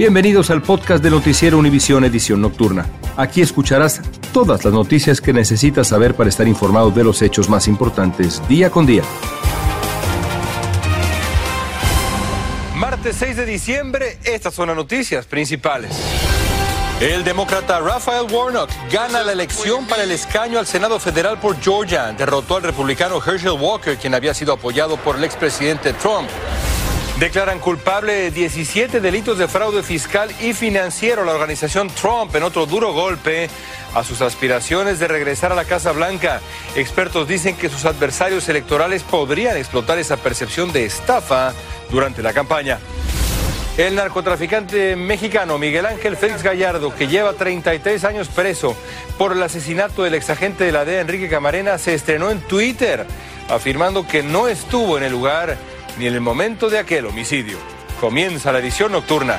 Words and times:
Bienvenidos 0.00 0.48
al 0.48 0.62
podcast 0.62 1.04
de 1.04 1.10
Noticiero 1.10 1.58
Univisión 1.58 2.06
Edición 2.06 2.40
Nocturna. 2.40 2.86
Aquí 3.18 3.42
escucharás 3.42 4.00
todas 4.32 4.64
las 4.64 4.72
noticias 4.72 5.20
que 5.20 5.34
necesitas 5.34 5.88
saber 5.88 6.14
para 6.14 6.30
estar 6.30 6.48
informado 6.48 6.90
de 6.90 7.04
los 7.04 7.20
hechos 7.20 7.50
más 7.50 7.68
importantes 7.68 8.40
día 8.48 8.70
con 8.70 8.86
día. 8.86 9.02
Martes 12.76 13.14
6 13.18 13.36
de 13.36 13.44
diciembre, 13.44 14.18
estas 14.24 14.54
son 14.54 14.68
las 14.68 14.76
noticias 14.76 15.26
principales. 15.26 15.92
El 17.02 17.22
demócrata 17.22 17.80
Raphael 17.80 18.24
Warnock 18.32 18.70
gana 18.90 19.22
la 19.22 19.32
elección 19.32 19.86
para 19.86 20.04
el 20.04 20.12
escaño 20.12 20.58
al 20.58 20.66
Senado 20.66 20.98
Federal 20.98 21.38
por 21.38 21.60
Georgia. 21.60 22.14
Derrotó 22.16 22.56
al 22.56 22.62
republicano 22.62 23.20
Herschel 23.22 23.52
Walker, 23.52 23.98
quien 23.98 24.14
había 24.14 24.32
sido 24.32 24.54
apoyado 24.54 24.96
por 24.96 25.16
el 25.16 25.24
expresidente 25.24 25.92
Trump. 25.92 26.30
Declaran 27.20 27.58
culpable 27.58 28.14
de 28.14 28.30
17 28.30 28.98
delitos 28.98 29.36
de 29.36 29.46
fraude 29.46 29.82
fiscal 29.82 30.30
y 30.40 30.54
financiero 30.54 31.22
la 31.22 31.34
organización 31.34 31.90
Trump 31.90 32.34
en 32.34 32.42
otro 32.42 32.64
duro 32.64 32.94
golpe 32.94 33.50
a 33.94 34.02
sus 34.02 34.22
aspiraciones 34.22 34.98
de 34.98 35.06
regresar 35.06 35.52
a 35.52 35.54
la 35.54 35.66
Casa 35.66 35.92
Blanca. 35.92 36.40
Expertos 36.76 37.28
dicen 37.28 37.56
que 37.56 37.68
sus 37.68 37.84
adversarios 37.84 38.48
electorales 38.48 39.02
podrían 39.02 39.58
explotar 39.58 39.98
esa 39.98 40.16
percepción 40.16 40.72
de 40.72 40.86
estafa 40.86 41.52
durante 41.90 42.22
la 42.22 42.32
campaña. 42.32 42.78
El 43.76 43.96
narcotraficante 43.96 44.96
mexicano 44.96 45.58
Miguel 45.58 45.84
Ángel 45.84 46.16
Félix 46.16 46.42
Gallardo, 46.42 46.94
que 46.94 47.06
lleva 47.06 47.34
33 47.34 48.02
años 48.04 48.28
preso 48.28 48.74
por 49.18 49.32
el 49.32 49.42
asesinato 49.42 50.04
del 50.04 50.14
exagente 50.14 50.64
de 50.64 50.72
la 50.72 50.86
DEA 50.86 51.02
Enrique 51.02 51.28
Camarena, 51.28 51.76
se 51.76 51.92
estrenó 51.92 52.30
en 52.30 52.40
Twitter 52.40 53.06
afirmando 53.50 54.06
que 54.06 54.22
no 54.22 54.48
estuvo 54.48 54.96
en 54.96 55.04
el 55.04 55.12
lugar 55.12 55.58
ni 55.98 56.06
en 56.06 56.14
el 56.14 56.20
momento 56.20 56.68
de 56.70 56.78
aquel 56.78 57.06
homicidio. 57.06 57.58
Comienza 58.00 58.52
la 58.52 58.58
edición 58.58 58.92
nocturna. 58.92 59.38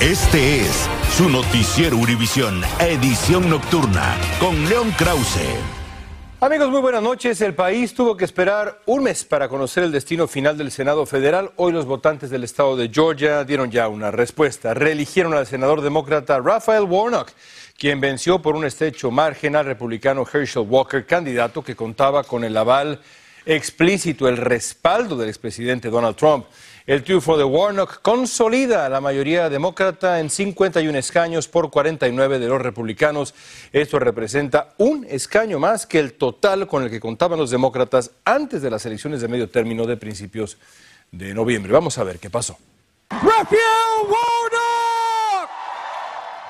Este 0.00 0.60
es 0.60 0.88
su 1.16 1.28
noticiero 1.28 1.96
Univisión, 1.96 2.62
edición 2.80 3.48
nocturna, 3.48 4.16
con 4.40 4.68
León 4.68 4.90
Krause. 4.98 5.46
Amigos, 6.40 6.68
muy 6.68 6.80
buenas 6.80 7.02
noches. 7.02 7.40
El 7.40 7.54
país 7.54 7.94
tuvo 7.94 8.16
que 8.16 8.26
esperar 8.26 8.80
un 8.84 9.04
mes 9.04 9.24
para 9.24 9.48
conocer 9.48 9.84
el 9.84 9.92
destino 9.92 10.26
final 10.26 10.58
del 10.58 10.70
Senado 10.70 11.06
federal. 11.06 11.52
Hoy 11.56 11.72
los 11.72 11.86
votantes 11.86 12.28
del 12.28 12.44
estado 12.44 12.76
de 12.76 12.90
Georgia 12.92 13.44
dieron 13.44 13.70
ya 13.70 13.88
una 13.88 14.10
respuesta. 14.10 14.74
Reeligieron 14.74 15.32
al 15.32 15.46
senador 15.46 15.80
demócrata 15.80 16.38
Raphael 16.40 16.84
Warnock, 16.84 17.30
quien 17.78 17.98
venció 18.00 18.42
por 18.42 18.56
un 18.56 18.66
estrecho 18.66 19.10
margen 19.10 19.56
al 19.56 19.64
republicano 19.64 20.26
Herschel 20.30 20.66
Walker, 20.68 21.06
candidato 21.06 21.62
que 21.62 21.74
contaba 21.74 22.24
con 22.24 22.44
el 22.44 22.56
aval 22.56 23.00
explícito, 23.46 24.28
el 24.28 24.36
respaldo 24.36 25.16
del 25.16 25.28
expresidente 25.28 25.90
Donald 25.90 26.16
Trump. 26.16 26.46
El 26.86 27.02
triunfo 27.02 27.38
de 27.38 27.44
Warnock 27.44 28.02
consolida 28.02 28.84
a 28.84 28.90
la 28.90 29.00
mayoría 29.00 29.48
demócrata 29.48 30.20
en 30.20 30.28
51 30.28 30.98
escaños 30.98 31.48
por 31.48 31.70
49 31.70 32.38
de 32.38 32.46
los 32.46 32.60
republicanos. 32.60 33.34
Esto 33.72 33.98
representa 33.98 34.74
un 34.76 35.06
escaño 35.08 35.58
más 35.58 35.86
que 35.86 35.98
el 35.98 36.12
total 36.12 36.66
con 36.66 36.82
el 36.82 36.90
que 36.90 37.00
contaban 37.00 37.38
los 37.38 37.50
demócratas 37.50 38.10
antes 38.26 38.60
de 38.60 38.70
las 38.70 38.84
elecciones 38.84 39.22
de 39.22 39.28
medio 39.28 39.48
término 39.48 39.86
de 39.86 39.96
principios 39.96 40.58
de 41.10 41.32
noviembre. 41.32 41.72
Vamos 41.72 41.96
a 41.96 42.04
ver 42.04 42.18
qué 42.18 42.28
pasó. 42.28 42.58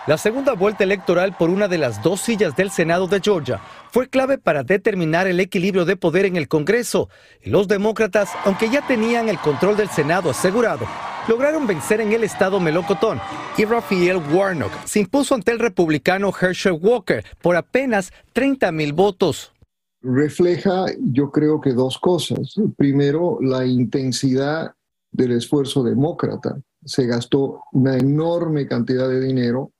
La 0.06 0.18
segunda 0.18 0.52
vuelta 0.52 0.84
electoral 0.84 1.34
por 1.34 1.48
una 1.48 1.66
de 1.66 1.78
las 1.78 2.02
dos 2.02 2.20
sillas 2.20 2.54
del 2.54 2.70
Senado 2.70 3.06
de 3.06 3.22
Georgia 3.24 3.62
fue 3.90 4.06
clave 4.06 4.36
para 4.36 4.62
determinar 4.62 5.26
el 5.26 5.40
equilibrio 5.40 5.86
de 5.86 5.96
poder 5.96 6.26
en 6.26 6.36
el 6.36 6.46
Congreso. 6.46 7.08
Los 7.42 7.68
demócratas, 7.68 8.28
aunque 8.44 8.68
ya 8.68 8.86
tenían 8.86 9.30
el 9.30 9.38
control 9.38 9.78
del 9.78 9.88
Senado 9.88 10.28
asegurado, 10.28 10.86
lograron 11.26 11.66
vencer 11.66 12.02
en 12.02 12.12
el 12.12 12.22
estado 12.22 12.60
melocotón 12.60 13.18
y 13.56 13.64
Raphael 13.64 14.20
Warnock 14.30 14.72
se 14.84 15.00
impuso 15.00 15.34
ante 15.34 15.52
el 15.52 15.58
republicano 15.58 16.30
Herschel 16.38 16.78
Walker 16.82 17.24
por 17.40 17.56
apenas 17.56 18.12
30 18.34 18.72
mil 18.72 18.92
votos. 18.92 19.54
Refleja, 20.02 20.84
yo 21.00 21.30
creo 21.30 21.62
que 21.62 21.72
dos 21.72 21.98
cosas. 21.98 22.56
Primero, 22.76 23.38
la 23.40 23.64
intensidad 23.64 24.74
del 25.10 25.32
esfuerzo 25.32 25.82
demócrata. 25.82 26.60
Se 26.84 27.06
gastó 27.06 27.62
una 27.72 27.96
enorme 27.96 28.66
cantidad 28.66 29.08
de 29.08 29.20
dinero 29.22 29.70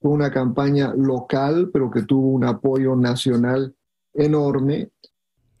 fue 0.00 0.10
una 0.10 0.30
campaña 0.30 0.94
local, 0.96 1.70
pero 1.72 1.90
que 1.90 2.02
tuvo 2.02 2.28
un 2.28 2.44
apoyo 2.44 2.96
nacional 2.96 3.74
enorme. 4.14 4.90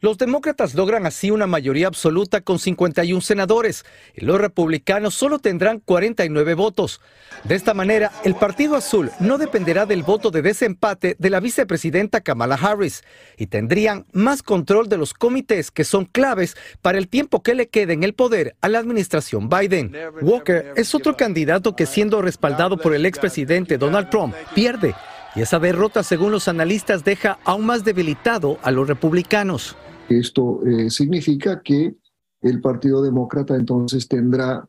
Los 0.02 0.16
demócratas 0.16 0.74
logran 0.74 1.04
así 1.04 1.30
una 1.30 1.46
mayoría 1.46 1.86
absoluta 1.86 2.40
con 2.40 2.58
51 2.58 3.20
senadores 3.20 3.84
y 4.14 4.24
los 4.24 4.40
republicanos 4.40 5.14
solo 5.14 5.38
tendrán 5.38 5.78
49 5.78 6.54
votos. 6.54 7.02
De 7.44 7.54
esta 7.54 7.74
manera, 7.74 8.10
el 8.24 8.34
Partido 8.34 8.76
Azul 8.76 9.10
no 9.20 9.36
dependerá 9.36 9.84
del 9.84 10.02
voto 10.02 10.30
de 10.30 10.40
desempate 10.40 11.16
de 11.18 11.28
la 11.28 11.40
vicepresidenta 11.40 12.22
Kamala 12.22 12.54
Harris 12.54 13.04
y 13.36 13.48
tendrían 13.48 14.06
más 14.12 14.42
control 14.42 14.88
de 14.88 14.96
los 14.96 15.12
comités 15.12 15.70
que 15.70 15.84
son 15.84 16.06
claves 16.06 16.56
para 16.80 16.96
el 16.96 17.06
tiempo 17.06 17.42
que 17.42 17.54
le 17.54 17.68
quede 17.68 17.92
en 17.92 18.02
el 18.02 18.14
poder 18.14 18.56
a 18.62 18.68
la 18.70 18.78
administración 18.78 19.50
Biden. 19.50 19.94
Walker 20.22 20.72
es 20.76 20.94
otro 20.94 21.14
candidato 21.14 21.76
que 21.76 21.84
siendo 21.84 22.22
respaldado 22.22 22.78
por 22.78 22.94
el 22.94 23.04
expresidente 23.04 23.76
Donald 23.76 24.08
Trump 24.08 24.34
pierde 24.54 24.94
y 25.34 25.42
esa 25.42 25.58
derrota, 25.58 26.02
según 26.02 26.32
los 26.32 26.48
analistas, 26.48 27.04
deja 27.04 27.38
aún 27.44 27.66
más 27.66 27.84
debilitado 27.84 28.58
a 28.62 28.70
los 28.70 28.88
republicanos. 28.88 29.76
Esto 30.08 30.60
eh, 30.66 30.90
significa 30.90 31.62
que 31.62 31.94
el 32.42 32.60
Partido 32.60 33.02
Demócrata 33.02 33.54
entonces 33.54 34.08
tendrá 34.08 34.66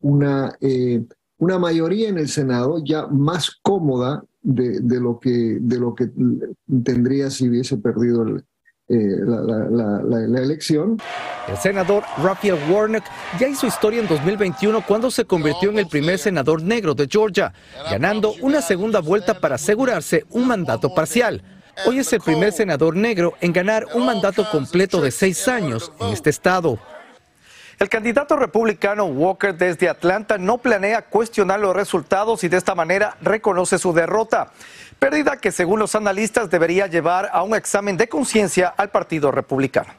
una, 0.00 0.56
eh, 0.60 1.04
una 1.38 1.58
mayoría 1.58 2.08
en 2.08 2.18
el 2.18 2.28
Senado 2.28 2.82
ya 2.84 3.06
más 3.08 3.50
cómoda 3.62 4.24
de, 4.42 5.00
lo, 5.00 5.18
que, 5.18 5.58
de 5.60 5.78
lo 5.78 5.94
que 5.94 6.10
tendría 6.84 7.30
si 7.30 7.48
hubiese 7.48 7.78
perdido 7.78 8.24
eh, 8.86 9.16
la, 9.24 10.42
elección. 10.42 10.98
El 11.48 11.56
senador 11.56 12.04
Raphael 12.22 12.58
Warnock 12.68 13.04
ya 13.38 13.48
hizo 13.48 13.66
historia 13.66 14.00
en 14.00 14.08
2021 14.08 14.84
cuando 14.86 15.10
se 15.10 15.24
convirtió 15.24 15.70
en 15.70 15.78
el 15.78 15.88
primer 15.88 16.18
senador 16.18 16.62
negro 16.62 16.94
de 16.94 17.08
Georgia, 17.10 17.52
ganando 17.90 18.34
una 18.42 18.60
segunda 18.60 19.00
vuelta 19.00 19.40
para 19.40 19.54
asegurarse 19.54 20.24
un 20.30 20.46
mandato 20.46 20.94
parcial. 20.94 21.42
Hoy 21.86 21.98
es 21.98 22.12
el 22.12 22.20
primer 22.20 22.52
senador 22.52 22.94
negro 22.94 23.34
en 23.40 23.52
ganar 23.52 23.86
un 23.94 24.04
mandato 24.04 24.48
completo 24.50 25.00
de 25.00 25.10
seis 25.10 25.48
años 25.48 25.90
en 26.00 26.08
este 26.08 26.28
estado. 26.30 26.78
El 27.78 27.88
candidato 27.88 28.36
republicano 28.36 29.06
Walker 29.06 29.54
desde 29.54 29.88
Atlanta 29.88 30.38
no 30.38 30.58
planea 30.58 31.02
cuestionar 31.02 31.58
los 31.58 31.74
resultados 31.74 32.44
y 32.44 32.48
de 32.48 32.56
esta 32.56 32.74
manera 32.74 33.16
reconoce 33.20 33.78
su 33.78 33.92
derrota, 33.92 34.52
pérdida 35.04 35.36
que 35.36 35.52
según 35.52 35.80
los 35.80 35.94
analistas 35.94 36.48
debería 36.48 36.86
llevar 36.86 37.28
a 37.30 37.42
un 37.42 37.54
examen 37.54 37.94
de 37.94 38.08
conciencia 38.08 38.68
al 38.68 38.88
Partido 38.88 39.30
Republicano. 39.30 39.92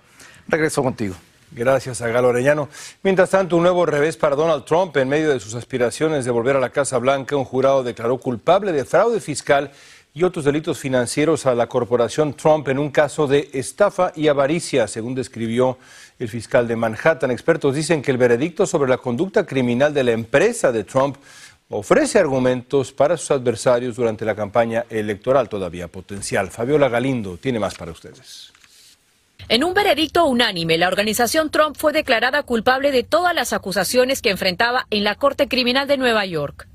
Regreso 0.47 0.81
contigo. 0.81 1.13
Gracias 1.51 2.01
a 2.01 2.07
Galo. 2.07 2.33
Mientras 3.03 3.29
tanto, 3.29 3.55
un 3.55 3.61
nuevo 3.61 3.85
revés 3.85 4.17
para 4.17 4.35
Donald 4.35 4.65
Trump 4.65 4.97
en 4.97 5.07
medio 5.07 5.29
de 5.29 5.39
sus 5.39 5.53
aspiraciones 5.53 6.25
de 6.25 6.31
volver 6.31 6.55
a 6.55 6.59
la 6.59 6.71
Casa 6.71 6.97
Blanca. 6.97 7.35
Un 7.35 7.45
jurado 7.45 7.83
declaró 7.83 8.17
culpable 8.17 8.71
de 8.71 8.83
fraude 8.83 9.19
fiscal 9.19 9.69
y 10.15 10.23
otros 10.23 10.43
delitos 10.43 10.79
financieros 10.79 11.45
a 11.45 11.53
la 11.53 11.67
corporación 11.67 12.33
Trump 12.33 12.67
en 12.69 12.79
un 12.79 12.89
caso 12.89 13.27
de 13.27 13.51
estafa 13.53 14.11
y 14.15 14.27
avaricia, 14.27 14.87
según 14.87 15.13
describió 15.13 15.77
el 16.17 16.29
fiscal 16.29 16.67
de 16.67 16.77
Manhattan. 16.77 17.29
Expertos 17.29 17.75
dicen 17.75 18.01
que 18.01 18.09
el 18.09 18.17
veredicto 18.17 18.65
sobre 18.65 18.89
la 18.89 18.97
conducta 18.97 19.45
criminal 19.45 19.93
de 19.93 20.03
la 20.03 20.13
empresa 20.13 20.71
de 20.71 20.83
Trump 20.83 21.17
ofrece 21.69 22.19
argumentos 22.19 22.91
para 22.91 23.17
sus 23.17 23.31
adversarios 23.31 23.95
durante 23.95 24.25
la 24.25 24.35
campaña 24.35 24.85
electoral 24.89 25.49
todavía 25.49 25.87
potencial. 25.87 26.51
Fabiola 26.51 26.89
Galindo 26.89 27.37
tiene 27.37 27.59
más 27.59 27.75
para 27.75 27.91
ustedes. 27.91 28.51
En 29.47 29.63
un 29.63 29.73
veredicto 29.73 30.25
unánime, 30.25 30.77
la 30.77 30.87
organización 30.87 31.51
Trump 31.51 31.75
fue 31.77 31.93
declarada 31.93 32.43
culpable 32.43 32.91
de 32.91 33.03
todas 33.03 33.35
las 33.35 33.53
acusaciones 33.53 34.21
que 34.21 34.31
enfrentaba 34.31 34.87
en 34.89 35.03
la 35.03 35.15
Corte 35.15 35.47
Criminal 35.47 35.87
de 35.87 35.97
Nueva 35.97 36.25
York. 36.25 36.67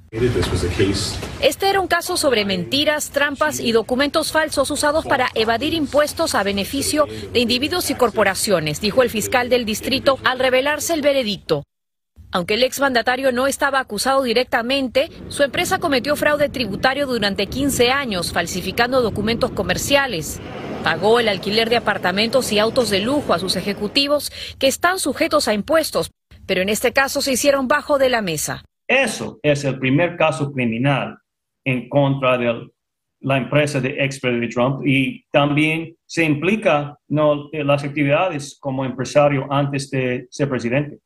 Este 1.41 1.69
era 1.69 1.81
un 1.81 1.87
caso 1.87 2.17
sobre 2.17 2.45
mentiras, 2.45 3.11
trampas 3.11 3.61
y 3.61 3.71
documentos 3.71 4.33
falsos 4.33 4.71
usados 4.71 5.07
para 5.07 5.29
evadir 5.35 5.73
impuestos 5.73 6.35
a 6.35 6.43
beneficio 6.43 7.07
de 7.33 7.39
individuos 7.39 7.91
y 7.91 7.95
corporaciones, 7.95 8.81
dijo 8.81 9.03
el 9.03 9.11
fiscal 9.11 9.49
del 9.49 9.65
distrito 9.65 10.19
al 10.25 10.41
revelarse 10.41 10.95
el 10.95 11.03
veredicto. 11.03 11.63
Aunque 12.33 12.55
el 12.55 12.63
exmandatario 12.63 13.33
no 13.33 13.49
estaba 13.49 13.81
acusado 13.81 14.23
directamente, 14.23 15.09
su 15.29 15.43
empresa 15.43 15.79
cometió 15.79 16.15
fraude 16.15 16.49
tributario 16.49 17.07
durante 17.07 17.47
15 17.47 17.91
años, 17.91 18.33
falsificando 18.33 19.03
documentos 19.03 19.51
comerciales. 19.51 20.41
Pagó 20.85 21.19
el 21.19 21.29
alquiler 21.29 21.69
de 21.69 21.77
apartamentos 21.77 22.53
y 22.53 22.61
autos 22.61 22.89
de 22.89 23.01
lujo 23.01 23.35
a 23.35 23.41
sus 23.41 23.57
ejecutivos 23.57 24.31
que 24.59 24.69
están 24.69 25.01
sujetos 25.01 25.49
a 25.49 25.55
impuestos, 25.55 26.13
pero 26.47 26.63
en 26.63 26.69
este 26.69 26.93
caso 26.93 27.21
se 27.21 27.33
hicieron 27.33 27.67
bajo 27.67 27.99
de 27.99 28.11
la 28.11 28.23
mesa. 28.23 28.65
Eso 28.87 29.39
es 29.43 29.65
el 29.65 29.79
primer 29.79 30.17
caso 30.17 30.53
criminal 30.53 31.19
en 31.65 31.89
contra 31.89 32.39
de 32.39 32.71
la 33.21 33.37
empresa 33.37 33.81
de 33.81 34.03
ex 34.05 34.21
Trump 34.53 34.87
y 34.87 35.25
también 35.31 35.95
se 36.07 36.25
implica 36.25 36.97
¿no? 37.09 37.51
las 37.53 37.85
actividades 37.85 38.57
como 38.59 38.85
empresario 38.85 39.47
antes 39.51 39.91
de 39.91 40.27
ser 40.31 40.49
presidente. 40.49 40.99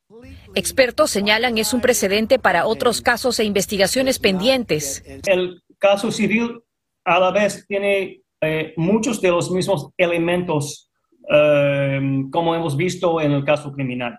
Expertos 0.56 1.10
señalan 1.10 1.58
es 1.58 1.74
un 1.74 1.80
precedente 1.80 2.38
para 2.38 2.66
otros 2.66 3.00
casos 3.00 3.40
e 3.40 3.44
investigaciones 3.44 4.18
pendientes. 4.18 5.02
El 5.26 5.62
caso 5.78 6.12
civil 6.12 6.60
a 7.04 7.18
la 7.18 7.30
vez 7.30 7.66
tiene 7.66 8.22
eh, 8.40 8.72
muchos 8.76 9.20
de 9.20 9.30
los 9.30 9.50
mismos 9.50 9.90
elementos 9.96 10.90
eh, 11.30 12.00
como 12.30 12.54
hemos 12.54 12.76
visto 12.76 13.20
en 13.20 13.32
el 13.32 13.44
caso 13.44 13.72
criminal. 13.72 14.18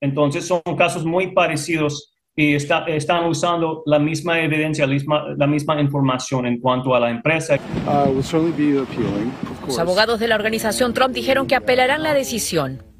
Entonces 0.00 0.46
son 0.46 0.60
casos 0.76 1.04
muy 1.04 1.32
parecidos 1.32 2.12
y 2.34 2.54
están 2.54 3.24
usando 3.26 3.82
la 3.86 3.98
misma 3.98 4.40
evidencia, 4.40 4.86
la 4.86 4.92
misma, 4.92 5.24
la 5.36 5.46
misma, 5.46 5.80
información 5.80 6.46
en 6.46 6.58
cuanto 6.60 6.94
a 6.94 7.00
la 7.00 7.10
empresa. 7.10 7.58
Uh, 7.86 8.12
Los 9.66 9.78
abogados 9.78 10.18
de 10.18 10.28
la 10.28 10.34
organización 10.34 10.94
Trump 10.94 11.14
dijeron 11.14 11.46
que 11.46 11.54
apelarán 11.54 12.02
la 12.02 12.14
decisión. 12.14 12.91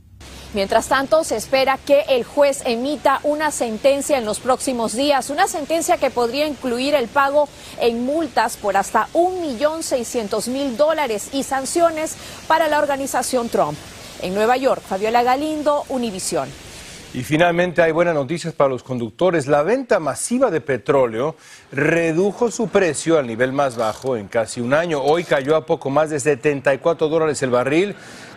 Mientras 0.55 0.89
tanto, 0.89 1.25
se 1.25 1.37
espera 1.37 1.79
que 1.79 2.05
el 2.09 2.25
juez 2.25 2.61
emita 2.67 3.21
una 3.23 3.51
sentencia 3.51 4.19
en 4.19 4.27
los 4.27 4.39
próximos 4.39 4.95
días, 4.95 5.31
una 5.31 5.49
sentencia 5.49 5.97
que 5.97 6.11
podría 6.11 6.47
incluir 6.47 6.95
el 6.95 7.09
pago 7.09 7.49
en 7.81 8.05
multas 8.05 8.59
por 8.59 8.77
hasta 8.77 9.09
1.600.000 9.15 10.77
dólares 10.77 11.31
y 11.33 11.45
sanciones 11.45 12.17
para 12.49 12.69
la 12.69 12.81
organización 12.81 13.49
Trump. 13.49 13.79
En 14.21 14.35
Nueva 14.35 14.59
York, 14.59 14.83
Fabiola 14.87 15.23
Galindo, 15.23 15.85
Univisión. 15.89 16.51
Y 17.15 17.25
finalmente 17.25 17.83
hay 17.83 17.93
buenas 17.93 18.15
noticias 18.15 18.55
para 18.55 18.71
los 18.71 18.83
conductores. 18.83 19.47
La 19.47 19.63
venta 19.63 20.01
masiva 20.01 20.51
de 20.51 20.63
petróleo 20.63 21.37
redujo 21.71 22.51
su 22.51 22.69
precio 22.69 23.19
al 23.19 23.27
nivel 23.27 23.53
más 23.53 23.77
bajo 23.77 24.17
en 24.17 24.29
casi 24.29 24.63
un 24.63 24.73
año. 24.73 25.03
Hoy 25.03 25.25
cayó 25.25 25.55
a 25.55 25.67
poco 25.67 25.91
más 25.91 26.09
de 26.09 26.19
74 26.19 27.09
dólares 27.09 27.43
el 27.43 27.51
barril 27.51 27.95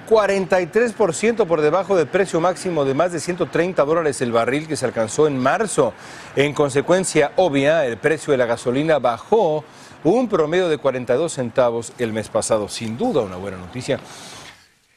43% 0.10 1.48
por 1.48 1.62
debajo 1.62 1.95
del 1.95 2.07
precio 2.07 2.42
máximo 2.42 2.83
de 2.83 2.94
más 2.94 3.13
de 3.13 3.19
130 3.19 3.83
dólares 3.86 4.22
el 4.22 4.33
barril 4.33 4.68
que 4.68 4.75
se 4.75 4.86
alcanzó 4.86 5.25
en 5.27 5.39
marzo. 5.39 5.94
En 6.36 6.54
consecuencia 6.54 7.31
obvia, 7.38 7.86
el 7.86 7.95
precio 7.98 8.31
de 8.31 8.38
la 8.38 8.45
gasolina 8.45 9.00
bajó 9.00 9.63
un 10.04 10.27
promedio 10.27 10.68
de 10.68 10.77
42 10.77 11.31
centavos 11.31 11.94
el 11.98 12.12
mes 12.12 12.27
pasado. 12.27 12.68
Sin 12.68 12.98
duda 12.98 13.22
una 13.22 13.38
buena 13.38 13.57
noticia. 13.57 14.00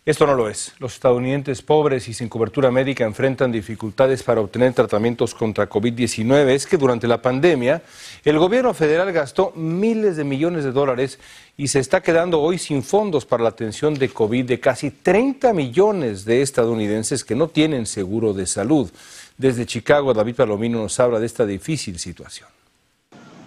Esto 0.05 0.27
no 0.27 0.35
lo 0.35 0.49
es. 0.49 0.73
Los 0.79 0.95
estadounidenses 0.95 1.61
pobres 1.61 2.09
y 2.09 2.15
sin 2.15 2.31
cobertura 2.31 2.71
médica 2.71 3.05
enfrentan 3.05 3.53
dificultades 3.53 4.23
para 4.23 4.41
obtener 4.41 4.73
tratamientos 4.73 5.35
contra 5.35 5.69
COVID-19. 5.69 6.49
Es 6.49 6.67
que 6.67 6.79
durante 6.79 7.07
la 7.07 7.21
pandemia 7.21 7.83
el 8.25 8.39
gobierno 8.39 8.73
federal 8.73 9.13
gastó 9.13 9.53
miles 9.55 10.17
de 10.17 10.25
millones 10.25 10.65
de 10.65 10.73
dólares 10.73 11.19
y 11.59 11.69
se 11.69 11.81
está 11.81 12.01
quedando 12.01 12.41
hoy 12.41 12.57
sin 12.57 12.83
fondos 12.83 13.27
para 13.27 13.43
la 13.43 13.51
atención 13.51 13.95
de 13.95 14.09
COVID 14.09 14.47
de 14.47 14.61
casi 14.61 14.91
30 14.91 15.53
millones 15.53 16.25
de 16.25 16.41
estadounidenses 16.41 17.25
que 17.25 17.35
no 17.35 17.49
tienen 17.49 17.85
seguro 17.85 18.33
de 18.33 18.47
salud. 18.47 18.91
Desde 19.37 19.67
Chicago, 19.67 20.15
David 20.15 20.37
Palomino 20.37 20.79
nos 20.79 20.99
habla 21.01 21.21
de 21.21 21.27
esta 21.27 21.45
difícil 21.45 21.99
situación. 21.99 22.49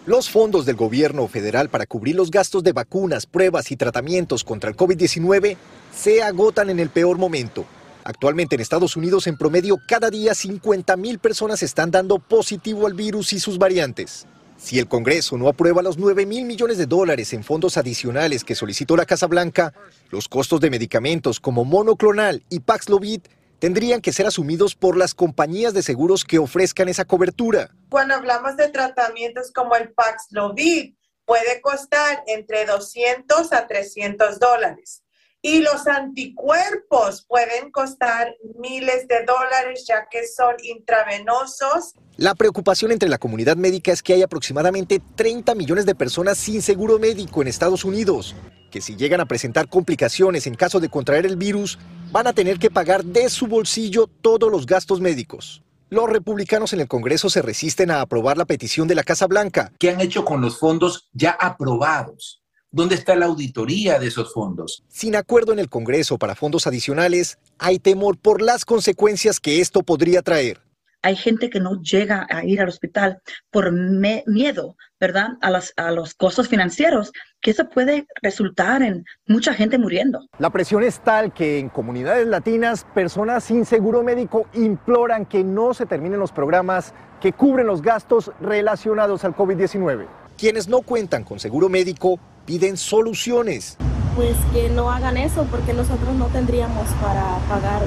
Los 0.07 0.31
fondos 0.31 0.65
del 0.65 0.77
gobierno 0.77 1.27
federal 1.27 1.69
para 1.69 1.86
cubrir 1.86 2.15
los 2.15 2.31
gastos 2.31 2.63
de 2.63 2.71
vacunas, 2.71 3.27
pruebas 3.27 3.69
y 3.69 3.75
tratamientos 3.75 4.44
contra 4.44 4.71
el 4.71 4.75
COVID-19 4.75 5.57
se 5.95 6.24
agotan 6.24 6.71
en 6.71 6.80
el 6.80 6.89
peor 6.89 7.19
momento. 7.19 7.65
Actualmente 8.03 8.56
en 8.56 8.62
Estados 8.62 8.98
Unidos 8.98 9.27
en 9.27 9.38
promedio 9.38 9.77
cada 9.88 10.09
día 10.09 10.33
50 10.33 10.98
mil 10.98 11.19
personas 11.19 11.62
están 11.62 11.92
dando 11.92 12.18
positivo 12.18 12.88
al 12.88 12.95
virus 12.95 13.31
y 13.33 13.39
sus 13.39 13.59
variantes. 13.59 14.25
Si 14.57 14.80
el 14.80 14.88
Congreso 14.88 15.38
no 15.38 15.48
aprueba 15.48 15.83
los 15.83 16.00
9 16.00 16.25
mil 16.25 16.45
millones 16.45 16.80
de 16.80 16.88
dólares 16.88 17.31
en 17.33 17.44
fondos 17.44 17.77
adicionales 17.77 18.44
que 18.44 18.56
solicitó 18.56 18.98
la 18.98 19.06
Casa 19.06 19.27
Blanca, 19.27 19.71
los 20.09 20.27
costos 20.27 20.62
de 20.62 20.71
medicamentos 20.71 21.39
como 21.39 21.63
monoclonal 21.63 22.42
y 22.50 22.62
Paxlovid 22.62 23.21
tendrían 23.61 24.01
que 24.01 24.11
ser 24.11 24.25
asumidos 24.25 24.73
por 24.73 24.97
las 24.97 25.13
compañías 25.13 25.75
de 25.75 25.83
seguros 25.83 26.25
que 26.25 26.39
ofrezcan 26.39 26.89
esa 26.89 27.05
cobertura. 27.05 27.69
Cuando 27.89 28.15
hablamos 28.15 28.57
de 28.57 28.69
tratamientos 28.69 29.51
como 29.53 29.75
el 29.75 29.93
Paxlovid, 29.93 30.95
puede 31.25 31.61
costar 31.61 32.23
entre 32.25 32.65
200 32.65 33.53
a 33.53 33.67
300 33.67 34.39
dólares. 34.39 35.03
Y 35.43 35.59
los 35.59 35.86
anticuerpos 35.86 37.25
pueden 37.27 37.71
costar 37.71 38.36
miles 38.59 39.07
de 39.07 39.25
dólares 39.25 39.86
ya 39.88 40.07
que 40.09 40.25
son 40.27 40.55
intravenosos. 40.63 41.93
La 42.17 42.33
preocupación 42.33 42.91
entre 42.91 43.09
la 43.09 43.19
comunidad 43.19 43.57
médica 43.57 43.91
es 43.91 44.01
que 44.01 44.13
hay 44.13 44.24
aproximadamente 44.24 45.00
30 45.15 45.53
millones 45.53 45.86
de 45.86 45.93
personas 45.93 46.39
sin 46.39 46.63
seguro 46.63 46.97
médico 46.97 47.43
en 47.43 47.47
Estados 47.47 47.86
Unidos, 47.86 48.36
que 48.71 48.81
si 48.81 48.95
llegan 48.95 49.21
a 49.21 49.27
presentar 49.27 49.69
complicaciones 49.69 50.47
en 50.47 50.55
caso 50.55 50.79
de 50.79 50.89
contraer 50.89 51.27
el 51.27 51.35
virus, 51.35 51.77
van 52.11 52.25
a 52.25 52.33
tener 52.33 52.57
que 52.57 52.71
pagar 52.71 53.05
de 53.05 53.29
su 53.29 53.45
bolsillo 53.45 54.07
todos 54.21 54.51
los 54.51 54.65
gastos 54.65 54.99
médicos. 54.99 55.61
Los 55.89 56.09
republicanos 56.09 56.73
en 56.73 56.79
el 56.79 56.87
Congreso 56.87 57.29
se 57.29 57.41
resisten 57.41 57.91
a 57.91 58.01
aprobar 58.01 58.37
la 58.37 58.45
petición 58.45 58.87
de 58.87 58.95
la 58.95 59.03
Casa 59.03 59.27
Blanca. 59.27 59.73
¿Qué 59.77 59.91
han 59.91 60.01
hecho 60.01 60.25
con 60.25 60.41
los 60.41 60.57
fondos 60.57 61.09
ya 61.13 61.31
aprobados? 61.31 62.41
¿Dónde 62.71 62.95
está 62.95 63.15
la 63.15 63.25
auditoría 63.25 63.99
de 63.99 64.07
esos 64.07 64.33
fondos? 64.33 64.85
Sin 64.87 65.17
acuerdo 65.17 65.51
en 65.51 65.59
el 65.59 65.67
Congreso 65.67 66.17
para 66.17 66.35
fondos 66.35 66.65
adicionales, 66.65 67.37
hay 67.59 67.77
temor 67.77 68.17
por 68.17 68.41
las 68.41 68.63
consecuencias 68.63 69.41
que 69.41 69.59
esto 69.59 69.83
podría 69.83 70.21
traer. 70.21 70.61
Hay 71.03 71.15
gente 71.15 71.50
que 71.50 71.60
no 71.60 71.81
llega 71.81 72.27
a 72.29 72.46
ir 72.46 72.62
al 72.62 72.70
hospital 72.70 73.22
por 73.50 73.72
miedo, 73.72 74.75
¿verdad? 75.00 75.29
A, 75.41 75.60
a 75.77 75.91
los 75.91 76.13
costos 76.13 76.48
financieros, 76.48 77.12
que 77.41 77.51
eso 77.51 77.70
puede 77.70 78.05
resultar 78.22 78.84
en 78.84 79.03
mucha 79.25 79.53
gente 79.53 79.79
muriendo. 79.79 80.27
La 80.38 80.51
presión 80.51 80.84
es 80.84 81.00
tal 81.03 81.34
que 81.34 81.58
en 81.58 81.70
comunidades 81.70 82.27
latinas, 82.27 82.86
personas 82.93 83.43
sin 83.43 83.65
seguro 83.65 84.03
médico 84.03 84.48
imploran 84.53 85.25
que 85.25 85.43
no 85.43 85.74
se 85.74 85.88
terminen 85.88 86.20
los 86.20 86.31
programas 86.31 86.93
que 87.20 87.34
cubren 87.34 87.65
los 87.65 87.81
gastos 87.81 88.31
relacionados 88.39 89.24
al 89.24 89.36
COVID-19. 89.36 90.08
Quienes 90.38 90.67
no 90.67 90.81
cuentan 90.81 91.24
con 91.24 91.39
seguro 91.39 91.70
médico 91.70 92.20
piden 92.46 92.77
soluciones. 92.77 93.77
Pues 94.15 94.36
que 94.53 94.70
no 94.70 94.91
hagan 94.91 95.18
eso 95.18 95.46
porque 95.50 95.74
nosotros 95.74 96.15
no 96.15 96.25
tendríamos 96.25 96.88
para 97.01 97.38
pagar 97.48 97.82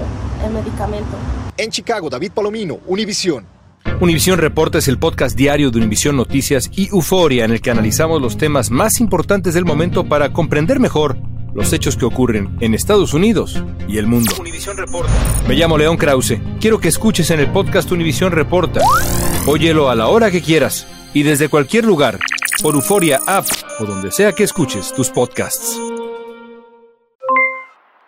el 0.45 0.53
medicamento. 0.53 1.17
En 1.57 1.71
Chicago, 1.71 2.09
David 2.09 2.33
Palomino, 2.33 2.79
Univisión. 2.87 3.47
Univisión 4.01 4.39
Reporta 4.39 4.79
es 4.79 4.89
el 4.89 4.99
podcast 4.99 5.37
diario 5.37 5.71
de 5.71 5.79
Univisión 5.79 6.17
Noticias 6.17 6.71
y 6.75 6.89
Euforia 6.89 7.45
en 7.45 7.53
el 7.53 7.61
que 7.61 7.71
analizamos 7.71 8.21
los 8.21 8.37
temas 8.37 8.71
más 8.71 9.01
importantes 9.01 9.55
del 9.55 9.65
momento 9.65 10.05
para 10.05 10.33
comprender 10.33 10.81
mejor 10.81 11.17
los 11.55 11.73
hechos 11.73 11.97
que 11.97 12.05
ocurren 12.05 12.57
en 12.61 12.75
Estados 12.75 13.15
Unidos 13.15 13.63
y 13.87 13.99
el 13.99 14.07
mundo. 14.07 14.35
Me 15.47 15.55
llamo 15.55 15.79
León 15.79 15.97
Krause. 15.97 16.39
Quiero 16.61 16.81
que 16.81 16.89
escuches 16.89 17.31
en 17.31 17.41
el 17.41 17.53
podcast 17.53 17.93
Univisión 17.93 18.33
Reporta. 18.33 18.81
Óyelo 19.47 19.89
a 19.89 19.95
la 19.95 20.09
hora 20.09 20.31
que 20.31 20.43
quieras 20.43 20.87
y 21.13 21.23
desde 21.23 21.49
cualquier 21.49 21.85
lugar, 21.85 22.19
por 22.63 22.75
Euforia 22.75 23.21
App 23.27 23.47
o 23.79 23.85
donde 23.85 24.11
sea 24.11 24.33
que 24.33 24.43
escuches 24.43 24.93
tus 24.93 25.11
podcasts. 25.11 25.79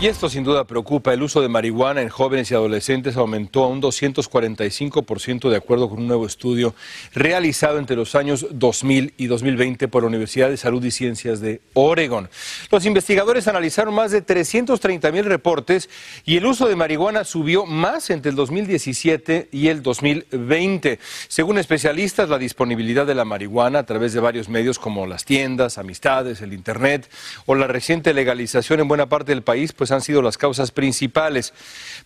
Y 0.00 0.06
esto 0.06 0.28
sin 0.28 0.44
duda 0.44 0.62
preocupa. 0.62 1.12
El 1.12 1.24
uso 1.24 1.42
de 1.42 1.48
marihuana 1.48 2.02
en 2.02 2.08
jóvenes 2.08 2.52
y 2.52 2.54
adolescentes 2.54 3.16
aumentó 3.16 3.64
a 3.64 3.66
un 3.66 3.82
245% 3.82 5.50
de 5.50 5.56
acuerdo 5.56 5.88
con 5.88 5.98
un 5.98 6.06
nuevo 6.06 6.24
estudio 6.24 6.72
realizado 7.12 7.80
entre 7.80 7.96
los 7.96 8.14
años 8.14 8.46
2000 8.52 9.14
y 9.16 9.26
2020 9.26 9.88
por 9.88 10.04
la 10.04 10.06
Universidad 10.06 10.50
de 10.50 10.56
Salud 10.56 10.84
y 10.84 10.92
Ciencias 10.92 11.40
de 11.40 11.62
Oregon. 11.72 12.30
Los 12.70 12.86
investigadores 12.86 13.48
analizaron 13.48 13.92
más 13.92 14.12
de 14.12 14.22
330 14.22 15.10
mil 15.10 15.24
reportes 15.24 15.90
y 16.24 16.36
el 16.36 16.46
uso 16.46 16.68
de 16.68 16.76
marihuana 16.76 17.24
subió 17.24 17.66
más 17.66 18.10
entre 18.10 18.30
el 18.30 18.36
2017 18.36 19.48
y 19.50 19.66
el 19.66 19.82
2020. 19.82 21.00
Según 21.26 21.58
especialistas, 21.58 22.28
la 22.28 22.38
disponibilidad 22.38 23.04
de 23.04 23.16
la 23.16 23.24
marihuana 23.24 23.80
a 23.80 23.86
través 23.86 24.12
de 24.12 24.20
varios 24.20 24.48
medios 24.48 24.78
como 24.78 25.08
las 25.08 25.24
tiendas, 25.24 25.76
amistades, 25.76 26.40
el 26.40 26.52
Internet 26.52 27.10
o 27.46 27.56
la 27.56 27.66
reciente 27.66 28.14
legalización 28.14 28.78
en 28.78 28.86
buena 28.86 29.08
parte 29.08 29.32
del 29.32 29.42
país, 29.42 29.72
pues 29.72 29.87
han 29.90 30.00
sido 30.00 30.22
las 30.22 30.38
causas 30.38 30.70
principales. 30.70 31.52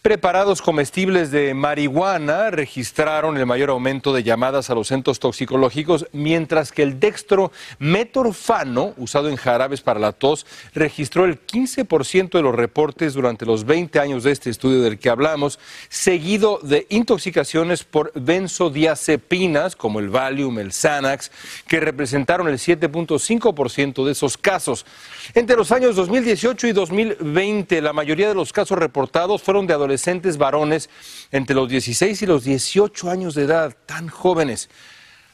Preparados 0.02 0.62
comestibles 0.62 1.30
de 1.30 1.54
marihuana 1.54 2.50
registraron 2.50 3.36
el 3.36 3.46
mayor 3.46 3.70
aumento 3.70 4.12
de 4.12 4.22
llamadas 4.22 4.70
a 4.70 4.74
los 4.74 4.88
centros 4.88 5.20
toxicológicos, 5.20 6.06
mientras 6.12 6.72
que 6.72 6.82
el 6.82 6.98
dextro 6.98 7.52
metorfano, 7.78 8.94
usado 8.96 9.28
en 9.28 9.36
jarabes 9.36 9.80
para 9.80 10.00
la 10.00 10.12
tos, 10.12 10.46
registró 10.74 11.24
el 11.24 11.44
15% 11.46 12.30
de 12.30 12.42
los 12.42 12.54
reportes 12.54 13.14
durante 13.14 13.46
los 13.46 13.64
20 13.64 13.98
años 14.00 14.24
de 14.24 14.32
este 14.32 14.50
estudio 14.50 14.82
del 14.82 14.98
que 14.98 15.10
hablamos, 15.10 15.58
seguido 15.88 16.58
de 16.62 16.86
intoxicaciones 16.90 17.84
por 17.84 18.12
benzodiazepinas, 18.14 19.76
como 19.76 20.00
el 20.00 20.08
Valium, 20.08 20.58
el 20.58 20.72
Xanax, 20.72 21.30
que 21.66 21.80
representaron 21.80 22.48
el 22.48 22.58
7.5% 22.58 24.04
de 24.04 24.12
esos 24.12 24.36
casos. 24.36 24.84
Entre 25.34 25.56
los 25.56 25.72
años 25.72 25.96
2018 25.96 26.66
y 26.66 26.72
2020, 26.72 27.71
la 27.80 27.92
mayoría 27.92 28.28
de 28.28 28.34
los 28.34 28.52
casos 28.52 28.78
reportados 28.78 29.42
fueron 29.42 29.66
de 29.66 29.74
adolescentes 29.74 30.36
varones 30.36 30.90
entre 31.30 31.54
los 31.56 31.68
16 31.68 32.20
y 32.20 32.26
los 32.26 32.44
18 32.44 33.08
años 33.08 33.34
de 33.34 33.44
edad, 33.44 33.74
tan 33.86 34.08
jóvenes. 34.08 34.68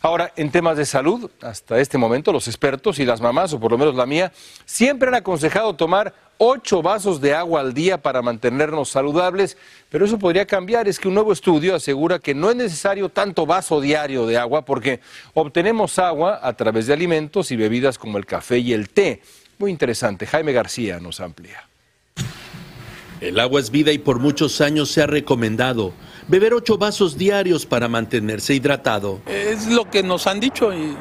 Ahora, 0.01 0.33
en 0.37 0.53
temas 0.53 0.77
de 0.77 0.87
salud, 0.87 1.29
hasta 1.43 1.81
este 1.81 1.99
momento 1.99 2.33
los 2.33 2.47
expertos 2.47 3.01
y 3.01 3.05
las 3.05 3.21
mamás, 3.21 3.53
o 3.53 3.59
por 3.59 3.73
lo 3.73 3.79
menos 3.79 3.97
la 3.97 4.07
mía, 4.07 4.33
siempre 4.65 5.09
han 5.09 5.17
aconsejado 5.17 5.75
tomar 5.75 6.15
ocho 6.39 6.83
vasos 6.83 7.21
de 7.21 7.35
agua 7.35 7.61
al 7.61 7.75
día 7.75 8.01
para 8.01 8.23
mantenernos 8.23 8.91
saludables, 8.91 9.57
pero 9.89 10.05
eso 10.05 10.17
podría 10.17 10.47
cambiar. 10.47 10.87
Es 10.87 11.01
que 11.01 11.09
un 11.09 11.15
nuevo 11.15 11.33
estudio 11.33 11.75
asegura 11.75 12.21
que 12.21 12.33
no 12.33 12.49
es 12.49 12.55
necesario 12.55 13.09
tanto 13.09 13.45
vaso 13.45 13.81
diario 13.81 14.25
de 14.27 14.39
agua 14.39 14.65
porque 14.65 15.01
obtenemos 15.35 15.99
agua 15.99 16.39
a 16.43 16.53
través 16.53 16.87
de 16.87 16.93
alimentos 16.93 17.51
y 17.51 17.57
bebidas 17.57 17.99
como 17.99 18.19
el 18.19 18.27
café 18.27 18.59
y 18.59 18.73
el 18.73 18.91
té. 18.91 19.21
Muy 19.59 19.73
interesante. 19.73 20.29
Jaime 20.29 20.53
García 20.53 21.01
nos 21.01 21.21
amplía. 21.21 21.69
El 23.21 23.41
agua 23.41 23.61
es 23.61 23.71
vida 23.71 23.91
y 23.91 23.99
por 23.99 24.21
muchos 24.21 24.61
años 24.61 24.91
se 24.91 25.03
ha 25.03 25.07
recomendado 25.07 25.93
beber 26.29 26.55
ocho 26.55 26.79
vasos 26.79 27.19
diarios 27.19 27.67
para 27.67 27.89
mantenerse 27.89 28.55
hidratado. 28.55 29.21
Es 29.27 29.67
lo 29.67 29.91
que 29.91 30.05
nos 30.05 30.29
han 30.29 30.39
dicho 30.39 30.73
y 30.73 30.95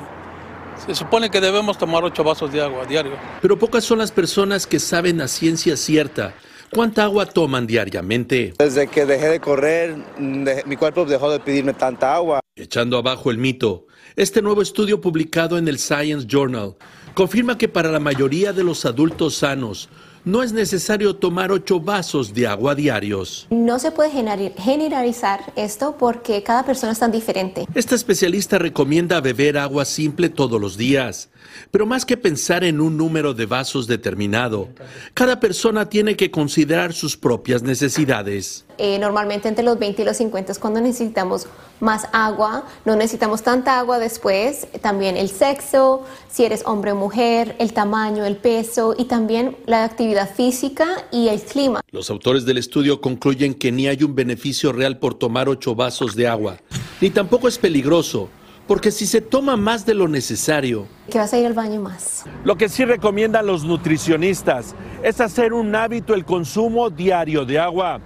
se 0.86 0.96
supone 0.96 1.30
que 1.30 1.40
debemos 1.40 1.78
tomar 1.78 2.04
ocho 2.04 2.24
vasos 2.24 2.52
de 2.52 2.62
agua 2.62 2.86
diario. 2.86 3.12
Pero 3.42 3.60
pocas 3.60 3.84
son 3.84 4.00
las 4.00 4.12
personas 4.12 4.66
que 4.66 4.80
saben 4.80 5.22
a 5.22 5.28
ciencia 5.28 5.78
cierta 5.78 6.34
cuánta 6.74 7.04
agua 7.04 7.28
toman 7.28 7.68
diariamente. 7.68 8.54
Desde 8.58 8.88
que 8.88 9.06
dejé 9.06 9.30
de 9.30 9.40
correr, 9.40 9.96
mi 10.18 10.76
cuerpo 10.76 11.06
dejó 11.06 11.30
de 11.30 11.40
pedirme 11.40 11.74
tanta 11.74 12.16
agua. 12.16 12.40
Echando 12.56 12.98
abajo 12.98 13.30
el 13.30 13.38
mito, 13.38 13.86
este 14.16 14.42
nuevo 14.42 14.64
estudio 14.64 15.00
publicado 15.00 15.60
en 15.60 15.68
el 15.68 15.78
Science 15.78 16.26
Journal 16.28 16.76
confirma 17.14 17.58
que 17.58 17.68
para 17.68 17.92
la 17.92 18.00
mayoría 18.00 18.54
de 18.54 18.64
los 18.64 18.86
adultos 18.86 19.36
sanos, 19.36 19.90
no 20.28 20.44
es 20.44 20.52
necesario 20.52 21.16
tomar 21.16 21.54
ocho 21.54 21.80
vasos 21.80 22.34
de 22.34 22.48
agua 22.48 22.76
diarios. 22.76 23.48
No 23.50 23.80
se 23.80 23.92
puede 23.92 24.12
generalizar 24.58 25.54
esto 25.56 25.96
porque 25.98 26.44
cada 26.44 26.66
persona 26.66 26.92
es 26.92 27.00
tan 27.00 27.14
diferente. 27.14 27.66
Esta 27.74 27.96
especialista 27.96 28.60
recomienda 28.60 29.22
beber 29.22 29.58
agua 29.58 29.86
simple 29.86 30.28
todos 30.28 30.60
los 30.60 30.76
días, 30.76 31.30
pero 31.72 31.86
más 31.86 32.06
que 32.06 32.18
pensar 32.18 32.64
en 32.64 32.80
un 32.82 32.98
número 32.98 33.34
de 33.34 33.46
vasos 33.46 33.88
determinado, 33.88 34.70
cada 35.14 35.40
persona 35.40 35.90
tiene 35.90 36.16
que 36.16 36.32
considerar 36.32 36.94
sus 36.94 37.18
propias 37.18 37.64
necesidades. 37.64 38.66
Eh, 38.78 39.00
normalmente 39.00 39.48
entre 39.48 39.64
los 39.64 39.80
20 39.80 40.02
y 40.02 40.06
los 40.06 40.18
50 40.18 40.52
es 40.52 40.60
cuando 40.60 40.80
necesitamos 40.80 41.48
más 41.80 42.08
agua, 42.12 42.66
no 42.86 42.96
necesitamos 42.96 43.42
tanta 43.42 43.80
agua 43.80 44.00
después, 44.00 44.68
también 44.82 45.18
el 45.18 45.30
sexo, 45.30 46.04
si 46.30 46.46
eres 46.46 46.64
hombre 46.66 46.92
o 46.92 46.96
mujer, 46.96 47.56
el 47.60 47.74
tamaño, 47.74 48.26
el 48.26 48.38
peso 48.38 48.96
y 48.98 49.06
también 49.06 49.58
la 49.66 49.84
actividad 49.84 50.34
física 50.34 51.06
y 51.12 51.30
el 51.30 51.42
clima. 51.42 51.82
Los 51.92 52.10
autores 52.10 52.46
del 52.46 52.58
estudio 52.58 53.02
concluyen 53.02 53.54
que 53.54 53.72
ni 53.72 53.88
hay 53.88 54.04
un 54.04 54.16
beneficio 54.16 54.72
real 54.72 55.00
por 55.00 55.16
tomar 55.16 55.50
ocho 55.50 55.76
vasos 55.76 56.16
de 56.16 56.28
agua, 56.28 56.58
ni 57.02 57.10
tampoco 57.10 57.48
es 57.48 57.58
peligroso. 57.58 58.30
Porque 58.68 58.92
si 58.92 59.08
se 59.08 59.22
toma 59.22 59.56
más 59.56 59.86
de 59.86 59.94
lo 59.94 60.08
necesario, 60.08 60.88
que 61.10 61.18
vas 61.18 61.34
a 61.34 61.38
ir 61.38 61.46
al 61.46 61.54
baño 61.54 61.80
más. 61.80 62.26
Lo 62.44 62.58
que 62.58 62.68
sí 62.68 62.84
recomiendan 62.84 63.48
los 63.48 63.64
nutricionistas 63.64 64.76
es 65.04 65.22
hacer 65.22 65.54
un 65.54 65.74
hábito 65.74 66.14
el 66.14 66.26
consumo 66.26 66.90
diario 66.90 67.46
de 67.46 67.60
agua, 67.60 68.02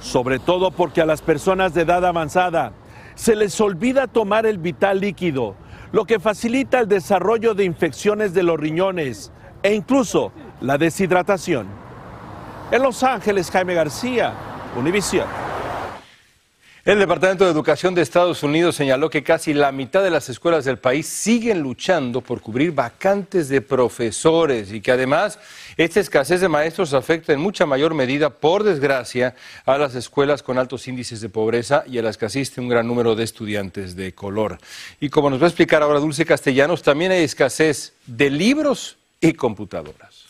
sobre 0.00 0.40
todo 0.40 0.72
porque 0.72 1.00
a 1.00 1.06
las 1.06 1.22
personas 1.22 1.74
de 1.74 1.82
edad 1.82 2.04
avanzada 2.04 2.72
se 3.14 3.36
les 3.36 3.60
olvida 3.60 4.08
tomar 4.08 4.46
el 4.46 4.58
vital 4.58 5.00
líquido, 5.00 5.54
lo 5.92 6.04
que 6.04 6.18
facilita 6.18 6.80
el 6.80 6.88
desarrollo 6.88 7.54
de 7.54 7.64
infecciones 7.64 8.34
de 8.34 8.42
los 8.42 8.58
riñones 8.58 9.30
e 9.62 9.74
incluso 9.74 10.32
la 10.60 10.76
deshidratación. 10.76 11.66
En 12.70 12.82
Los 12.82 13.02
Ángeles, 13.02 13.50
Jaime 13.50 13.74
García, 13.74 14.32
Univisión. 14.76 15.49
El 16.82 16.98
Departamento 16.98 17.44
de 17.44 17.50
Educación 17.50 17.94
de 17.94 18.00
Estados 18.00 18.42
Unidos 18.42 18.74
señaló 18.74 19.10
que 19.10 19.22
casi 19.22 19.52
la 19.52 19.70
mitad 19.70 20.02
de 20.02 20.08
las 20.08 20.30
escuelas 20.30 20.64
del 20.64 20.78
país 20.78 21.06
siguen 21.06 21.60
luchando 21.60 22.22
por 22.22 22.40
cubrir 22.40 22.72
vacantes 22.72 23.50
de 23.50 23.60
profesores 23.60 24.72
y 24.72 24.80
que 24.80 24.90
además 24.90 25.38
esta 25.76 26.00
escasez 26.00 26.40
de 26.40 26.48
maestros 26.48 26.94
afecta 26.94 27.34
en 27.34 27.40
mucha 27.40 27.66
mayor 27.66 27.92
medida, 27.92 28.30
por 28.30 28.64
desgracia, 28.64 29.34
a 29.66 29.76
las 29.76 29.94
escuelas 29.94 30.42
con 30.42 30.56
altos 30.56 30.88
índices 30.88 31.20
de 31.20 31.28
pobreza 31.28 31.84
y 31.86 31.98
a 31.98 32.02
las 32.02 32.16
que 32.16 32.24
asiste 32.24 32.62
un 32.62 32.68
gran 32.68 32.88
número 32.88 33.14
de 33.14 33.24
estudiantes 33.24 33.94
de 33.94 34.14
color. 34.14 34.56
Y 35.00 35.10
como 35.10 35.28
nos 35.28 35.38
va 35.38 35.44
a 35.44 35.48
explicar 35.48 35.82
ahora 35.82 35.98
Dulce 35.98 36.24
Castellanos, 36.24 36.82
también 36.82 37.12
hay 37.12 37.24
escasez 37.24 37.92
de 38.06 38.30
libros 38.30 38.96
y 39.20 39.34
computadoras. 39.34 40.28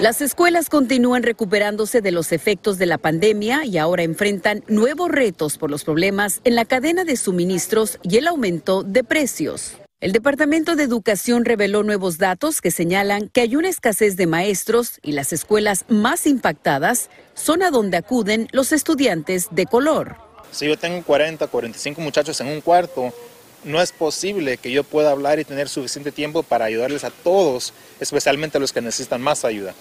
Las 0.00 0.22
escuelas 0.22 0.70
continúan 0.70 1.22
recuperándose 1.22 2.00
de 2.00 2.10
los 2.10 2.32
efectos 2.32 2.78
de 2.78 2.86
la 2.86 2.96
pandemia 2.96 3.66
y 3.66 3.76
ahora 3.76 4.02
enfrentan 4.02 4.64
nuevos 4.66 5.10
retos 5.10 5.58
por 5.58 5.70
los 5.70 5.84
problemas 5.84 6.40
en 6.44 6.54
la 6.54 6.64
cadena 6.64 7.04
de 7.04 7.18
suministros 7.18 7.98
y 8.02 8.16
el 8.16 8.26
aumento 8.26 8.82
de 8.82 9.04
precios. 9.04 9.74
El 10.00 10.12
Departamento 10.12 10.74
de 10.74 10.84
Educación 10.84 11.44
reveló 11.44 11.82
nuevos 11.82 12.16
datos 12.16 12.62
que 12.62 12.70
señalan 12.70 13.28
que 13.28 13.42
hay 13.42 13.56
una 13.56 13.68
escasez 13.68 14.16
de 14.16 14.26
maestros 14.26 15.00
y 15.02 15.12
las 15.12 15.34
escuelas 15.34 15.84
más 15.88 16.26
impactadas 16.26 17.10
son 17.34 17.62
a 17.62 17.70
donde 17.70 17.98
acuden 17.98 18.48
los 18.52 18.72
estudiantes 18.72 19.48
de 19.50 19.66
color. 19.66 20.16
Si 20.50 20.66
yo 20.66 20.78
tengo 20.78 21.02
40, 21.02 21.46
45 21.46 22.00
muchachos 22.00 22.40
en 22.40 22.46
un 22.46 22.62
cuarto, 22.62 23.12
no 23.64 23.80
es 23.80 23.92
posible 23.92 24.56
que 24.56 24.70
yo 24.70 24.84
pueda 24.84 25.10
hablar 25.10 25.38
y 25.38 25.44
tener 25.44 25.68
suficiente 25.68 26.12
tiempo 26.12 26.42
para 26.42 26.64
ayudarles 26.64 27.04
a 27.04 27.10
todos, 27.10 27.72
especialmente 28.00 28.58
a 28.58 28.60
los 28.60 28.72
que 28.72 28.80
necesitan 28.80 29.20
más 29.20 29.44
ayuda. 29.44 29.74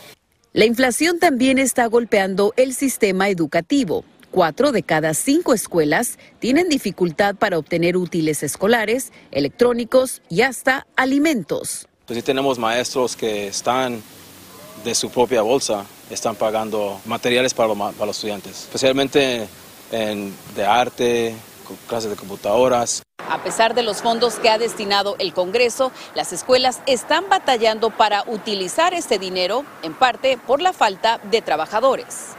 La 0.53 0.65
inflación 0.65 1.19
también 1.19 1.59
está 1.59 1.85
golpeando 1.85 2.53
el 2.57 2.73
sistema 2.73 3.29
educativo. 3.29 4.03
Cuatro 4.31 4.71
de 4.71 4.83
cada 4.83 5.13
cinco 5.13 5.53
escuelas 5.53 6.17
tienen 6.39 6.69
dificultad 6.69 7.35
para 7.35 7.57
obtener 7.57 7.97
útiles 7.97 8.43
escolares, 8.43 9.11
electrónicos 9.31 10.21
y 10.29 10.41
hasta 10.41 10.85
alimentos. 10.95 11.87
Pues 12.05 12.17
sí 12.17 12.23
tenemos 12.23 12.57
maestros 12.57 13.15
que 13.15 13.47
están 13.47 14.01
de 14.83 14.95
su 14.95 15.09
propia 15.09 15.41
bolsa, 15.41 15.85
están 16.09 16.35
pagando 16.35 16.99
materiales 17.05 17.53
para, 17.53 17.73
para 17.73 18.05
los 18.05 18.17
estudiantes, 18.17 18.63
especialmente 18.63 19.47
en, 19.91 20.33
de 20.55 20.65
arte, 20.65 21.35
clases 21.87 22.09
de 22.09 22.15
computadoras. 22.15 23.03
A 23.29 23.43
pesar 23.43 23.75
de 23.75 23.83
los 23.83 24.01
fondos 24.01 24.35
que 24.35 24.49
ha 24.49 24.57
destinado 24.57 25.15
el 25.19 25.33
Congreso, 25.33 25.91
las 26.15 26.33
escuelas 26.33 26.81
están 26.87 27.29
batallando 27.29 27.91
para 27.91 28.23
utilizar 28.25 28.93
este 28.93 29.19
dinero, 29.19 29.65
en 29.83 29.93
parte 29.93 30.37
por 30.37 30.61
la 30.61 30.73
falta 30.73 31.19
de 31.29 31.41
trabajadores. 31.41 32.29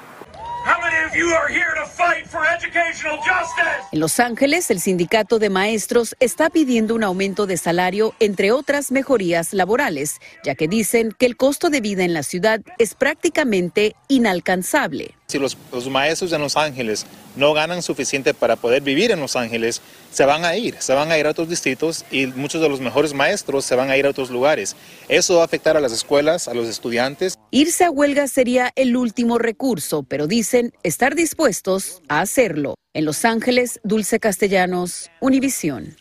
En 3.93 4.01
Los 4.01 4.21
Ángeles, 4.21 4.71
el 4.71 4.81
sindicato 4.81 5.39
de 5.39 5.49
maestros 5.49 6.15
está 6.21 6.51
pidiendo 6.51 6.95
un 6.95 7.03
aumento 7.03 7.47
de 7.47 7.57
salario, 7.57 8.15
entre 8.21 8.53
otras 8.53 8.93
mejorías 8.93 9.55
laborales, 9.55 10.21
ya 10.45 10.55
que 10.55 10.69
dicen 10.69 11.13
que 11.17 11.27
el 11.27 11.37
costo 11.37 11.71
de 11.71 11.81
vida 11.81 12.05
en 12.05 12.13
la 12.13 12.23
ciudad 12.23 12.61
es 12.79 12.95
prácticamente 12.95 13.97
inalcanzable. 14.09 15.15
Si 15.31 15.39
los, 15.39 15.57
maestros 15.89 16.33
de 16.33 16.41
Los 16.41 16.57
Ángeles 16.57 17.07
no 17.37 17.53
ganan 17.53 17.83
suficiente 17.83 18.35
para 18.35 18.57
poder 18.57 18.83
vivir 18.83 19.13
en 19.13 19.21
Los 19.21 19.37
Ángeles, 19.37 19.81
se 20.11 20.25
van 20.25 20.45
a 20.45 20.57
ir, 20.57 20.75
se 20.81 20.93
van 20.93 21.13
a 21.13 21.19
ir 21.19 21.29
a 21.29 21.31
otros 21.31 21.49
distritos 21.49 22.05
y 22.11 22.27
muchos 22.27 22.61
de 22.61 22.69
los 22.69 22.81
mejores 22.81 23.15
maestros 23.15 23.65
se 23.65 23.77
van 23.77 23.91
a 23.91 23.97
ir 23.97 24.07
a 24.07 24.11
otros 24.11 24.29
lugares. 24.29 24.75
Eso 25.09 25.37
va 25.37 25.43
a 25.43 25.45
afectar 25.45 25.77
a 25.77 25.81
las 25.81 25.93
escuelas, 25.93 26.49
a 26.49 26.55
los 26.55 26.67
estudiantes. 26.67 27.39
Irse 27.53 27.85
a 27.85 27.93
huelga 27.93 28.27
sería 28.27 28.73
el 28.75 28.97
último 28.97 29.39
recurso, 29.39 30.03
pero 30.03 30.27
dicen 30.27 30.73
estar 30.83 31.15
dispuestos 31.15 32.03
a 32.09 32.23
hacerlo. 32.23 32.75
En 32.93 33.05
Los 33.05 33.25
Ángeles, 33.25 33.79
Dulce 33.85 34.19
Castellanos, 34.19 35.13
Univisión. 35.21 35.95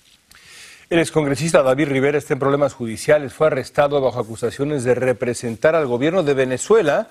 El 0.90 0.98
excongresista 0.98 1.62
David 1.62 1.90
Rivera 1.90 2.18
está 2.18 2.34
en 2.34 2.40
problemas 2.40 2.74
judiciales. 2.74 3.32
Fue 3.32 3.46
arrestado 3.46 4.02
bajo 4.02 4.20
acusaciones 4.20 4.84
de 4.84 4.96
representar 4.96 5.76
al 5.76 5.86
gobierno 5.86 6.24
de 6.24 6.34
Venezuela 6.34 7.10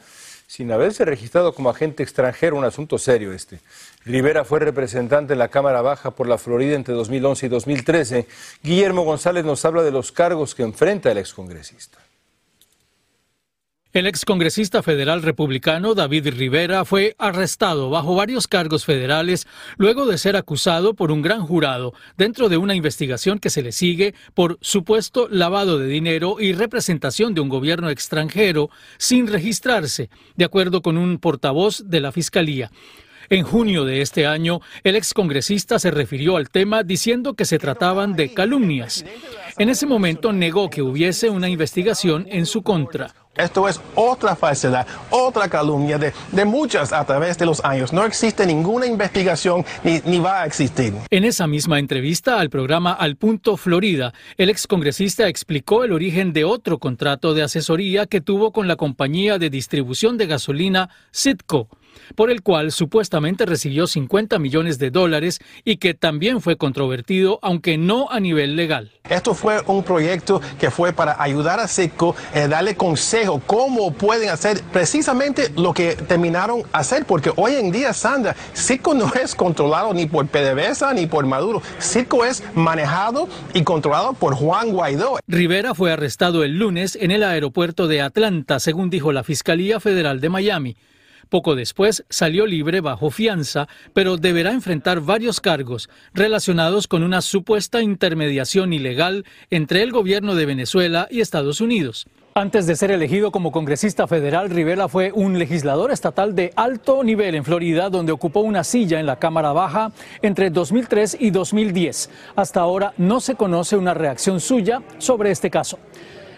sin 0.48 0.72
haberse 0.72 1.04
registrado 1.04 1.54
como 1.54 1.68
agente 1.68 2.02
extranjero, 2.02 2.56
un 2.56 2.64
asunto 2.64 2.96
serio 2.96 3.34
este. 3.34 3.60
Rivera 4.06 4.46
fue 4.46 4.60
representante 4.60 5.34
en 5.34 5.38
la 5.38 5.48
Cámara 5.48 5.82
Baja 5.82 6.12
por 6.12 6.26
la 6.26 6.38
Florida 6.38 6.74
entre 6.74 6.94
2011 6.94 7.46
y 7.46 7.48
2013. 7.50 8.26
Guillermo 8.62 9.02
González 9.02 9.44
nos 9.44 9.64
habla 9.66 9.82
de 9.82 9.90
los 9.90 10.10
cargos 10.10 10.54
que 10.54 10.62
enfrenta 10.62 11.12
el 11.12 11.18
excongresista. 11.18 11.98
El 13.94 14.06
excongresista 14.06 14.82
federal 14.82 15.22
republicano 15.22 15.94
David 15.94 16.28
Rivera 16.36 16.84
fue 16.84 17.14
arrestado 17.16 17.88
bajo 17.88 18.14
varios 18.14 18.46
cargos 18.46 18.84
federales 18.84 19.46
luego 19.78 20.04
de 20.04 20.18
ser 20.18 20.36
acusado 20.36 20.92
por 20.92 21.10
un 21.10 21.22
gran 21.22 21.40
jurado 21.40 21.94
dentro 22.18 22.50
de 22.50 22.58
una 22.58 22.74
investigación 22.74 23.38
que 23.38 23.48
se 23.48 23.62
le 23.62 23.72
sigue 23.72 24.14
por 24.34 24.58
supuesto 24.60 25.26
lavado 25.30 25.78
de 25.78 25.86
dinero 25.86 26.36
y 26.38 26.52
representación 26.52 27.32
de 27.32 27.40
un 27.40 27.48
gobierno 27.48 27.88
extranjero 27.88 28.68
sin 28.98 29.26
registrarse, 29.26 30.10
de 30.36 30.44
acuerdo 30.44 30.82
con 30.82 30.98
un 30.98 31.16
portavoz 31.16 31.82
de 31.86 32.00
la 32.00 32.12
Fiscalía. 32.12 32.70
En 33.30 33.44
junio 33.44 33.84
de 33.84 34.00
este 34.00 34.26
año, 34.26 34.60
el 34.84 34.96
excongresista 34.96 35.78
se 35.78 35.90
refirió 35.90 36.36
al 36.36 36.48
tema 36.48 36.82
diciendo 36.82 37.34
que 37.34 37.44
se 37.44 37.58
trataban 37.58 38.14
de 38.14 38.32
calumnias. 38.32 39.04
En 39.58 39.68
ese 39.68 39.86
momento 39.86 40.32
negó 40.32 40.70
que 40.70 40.80
hubiese 40.80 41.28
una 41.28 41.50
investigación 41.50 42.26
en 42.30 42.46
su 42.46 42.62
contra. 42.62 43.14
Esto 43.38 43.68
es 43.68 43.80
otra 43.94 44.34
falsedad, 44.34 44.86
otra 45.10 45.48
calumnia 45.48 45.96
de, 45.96 46.12
de, 46.32 46.44
muchas 46.44 46.92
a 46.92 47.04
través 47.04 47.38
de 47.38 47.46
los 47.46 47.64
años. 47.64 47.92
No 47.92 48.04
existe 48.04 48.44
ninguna 48.44 48.86
investigación 48.86 49.64
ni, 49.84 50.00
ni, 50.04 50.18
va 50.18 50.42
a 50.42 50.46
existir. 50.46 50.92
En 51.10 51.24
esa 51.24 51.46
misma 51.46 51.78
entrevista 51.78 52.40
al 52.40 52.50
programa 52.50 52.92
Al 52.92 53.16
Punto 53.16 53.56
Florida, 53.56 54.12
el 54.36 54.50
excongresista 54.50 55.28
explicó 55.28 55.84
el 55.84 55.92
origen 55.92 56.32
de 56.32 56.44
otro 56.44 56.78
contrato 56.78 57.32
de 57.32 57.44
asesoría 57.44 58.06
que 58.06 58.20
tuvo 58.20 58.52
con 58.52 58.66
la 58.66 58.76
compañía 58.76 59.38
de 59.38 59.50
distribución 59.50 60.18
de 60.18 60.26
gasolina 60.26 60.90
Citco 61.14 61.68
por 62.14 62.30
el 62.30 62.42
cual 62.42 62.72
supuestamente 62.72 63.46
recibió 63.46 63.86
50 63.86 64.38
millones 64.38 64.78
de 64.78 64.90
dólares 64.90 65.40
y 65.64 65.76
que 65.76 65.94
también 65.94 66.40
fue 66.40 66.56
controvertido, 66.56 67.38
aunque 67.42 67.78
no 67.78 68.10
a 68.10 68.20
nivel 68.20 68.56
legal. 68.56 68.92
Esto 69.08 69.34
fue 69.34 69.62
un 69.66 69.82
proyecto 69.82 70.40
que 70.60 70.70
fue 70.70 70.92
para 70.92 71.22
ayudar 71.22 71.60
a 71.60 71.68
Citco, 71.68 72.14
eh, 72.34 72.46
darle 72.46 72.76
consejo 72.76 73.40
cómo 73.46 73.92
pueden 73.92 74.28
hacer 74.28 74.60
precisamente 74.70 75.50
lo 75.56 75.72
que 75.72 75.94
terminaron 75.94 76.62
hacer, 76.72 77.06
porque 77.06 77.32
hoy 77.36 77.54
en 77.54 77.72
día, 77.72 77.94
Sandra, 77.94 78.36
Citco 78.54 78.94
no 78.94 79.10
es 79.14 79.34
controlado 79.34 79.94
ni 79.94 80.06
por 80.06 80.26
PDVSA 80.26 80.92
ni 80.92 81.06
por 81.06 81.24
Maduro. 81.26 81.62
Citco 81.80 82.24
es 82.24 82.42
manejado 82.54 83.28
y 83.54 83.62
controlado 83.62 84.12
por 84.12 84.34
Juan 84.34 84.72
Guaidó. 84.72 85.18
Rivera 85.26 85.74
fue 85.74 85.92
arrestado 85.92 86.44
el 86.44 86.58
lunes 86.58 86.98
en 87.00 87.10
el 87.10 87.22
aeropuerto 87.22 87.88
de 87.88 88.02
Atlanta, 88.02 88.60
según 88.60 88.90
dijo 88.90 89.12
la 89.12 89.24
Fiscalía 89.24 89.80
Federal 89.80 90.20
de 90.20 90.28
Miami. 90.28 90.76
Poco 91.28 91.54
después 91.54 92.04
salió 92.08 92.46
libre 92.46 92.80
bajo 92.80 93.10
fianza, 93.10 93.68
pero 93.92 94.16
deberá 94.16 94.52
enfrentar 94.52 95.00
varios 95.00 95.40
cargos 95.40 95.90
relacionados 96.14 96.88
con 96.88 97.02
una 97.02 97.20
supuesta 97.20 97.82
intermediación 97.82 98.72
ilegal 98.72 99.24
entre 99.50 99.82
el 99.82 99.92
gobierno 99.92 100.34
de 100.34 100.46
Venezuela 100.46 101.06
y 101.10 101.20
Estados 101.20 101.60
Unidos. 101.60 102.06
Antes 102.34 102.68
de 102.68 102.76
ser 102.76 102.92
elegido 102.92 103.32
como 103.32 103.50
congresista 103.50 104.06
federal, 104.06 104.48
Rivera 104.48 104.86
fue 104.86 105.10
un 105.12 105.40
legislador 105.40 105.90
estatal 105.90 106.36
de 106.36 106.52
alto 106.54 107.02
nivel 107.02 107.34
en 107.34 107.44
Florida, 107.44 107.90
donde 107.90 108.12
ocupó 108.12 108.40
una 108.40 108.62
silla 108.62 109.00
en 109.00 109.06
la 109.06 109.16
Cámara 109.16 109.52
Baja 109.52 109.90
entre 110.22 110.48
2003 110.48 111.16
y 111.18 111.30
2010. 111.30 112.10
Hasta 112.36 112.60
ahora 112.60 112.94
no 112.96 113.18
se 113.18 113.34
conoce 113.34 113.76
una 113.76 113.92
reacción 113.92 114.40
suya 114.40 114.82
sobre 114.98 115.32
este 115.32 115.50
caso. 115.50 115.80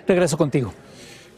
Regreso 0.09 0.39
contigo. 0.39 0.73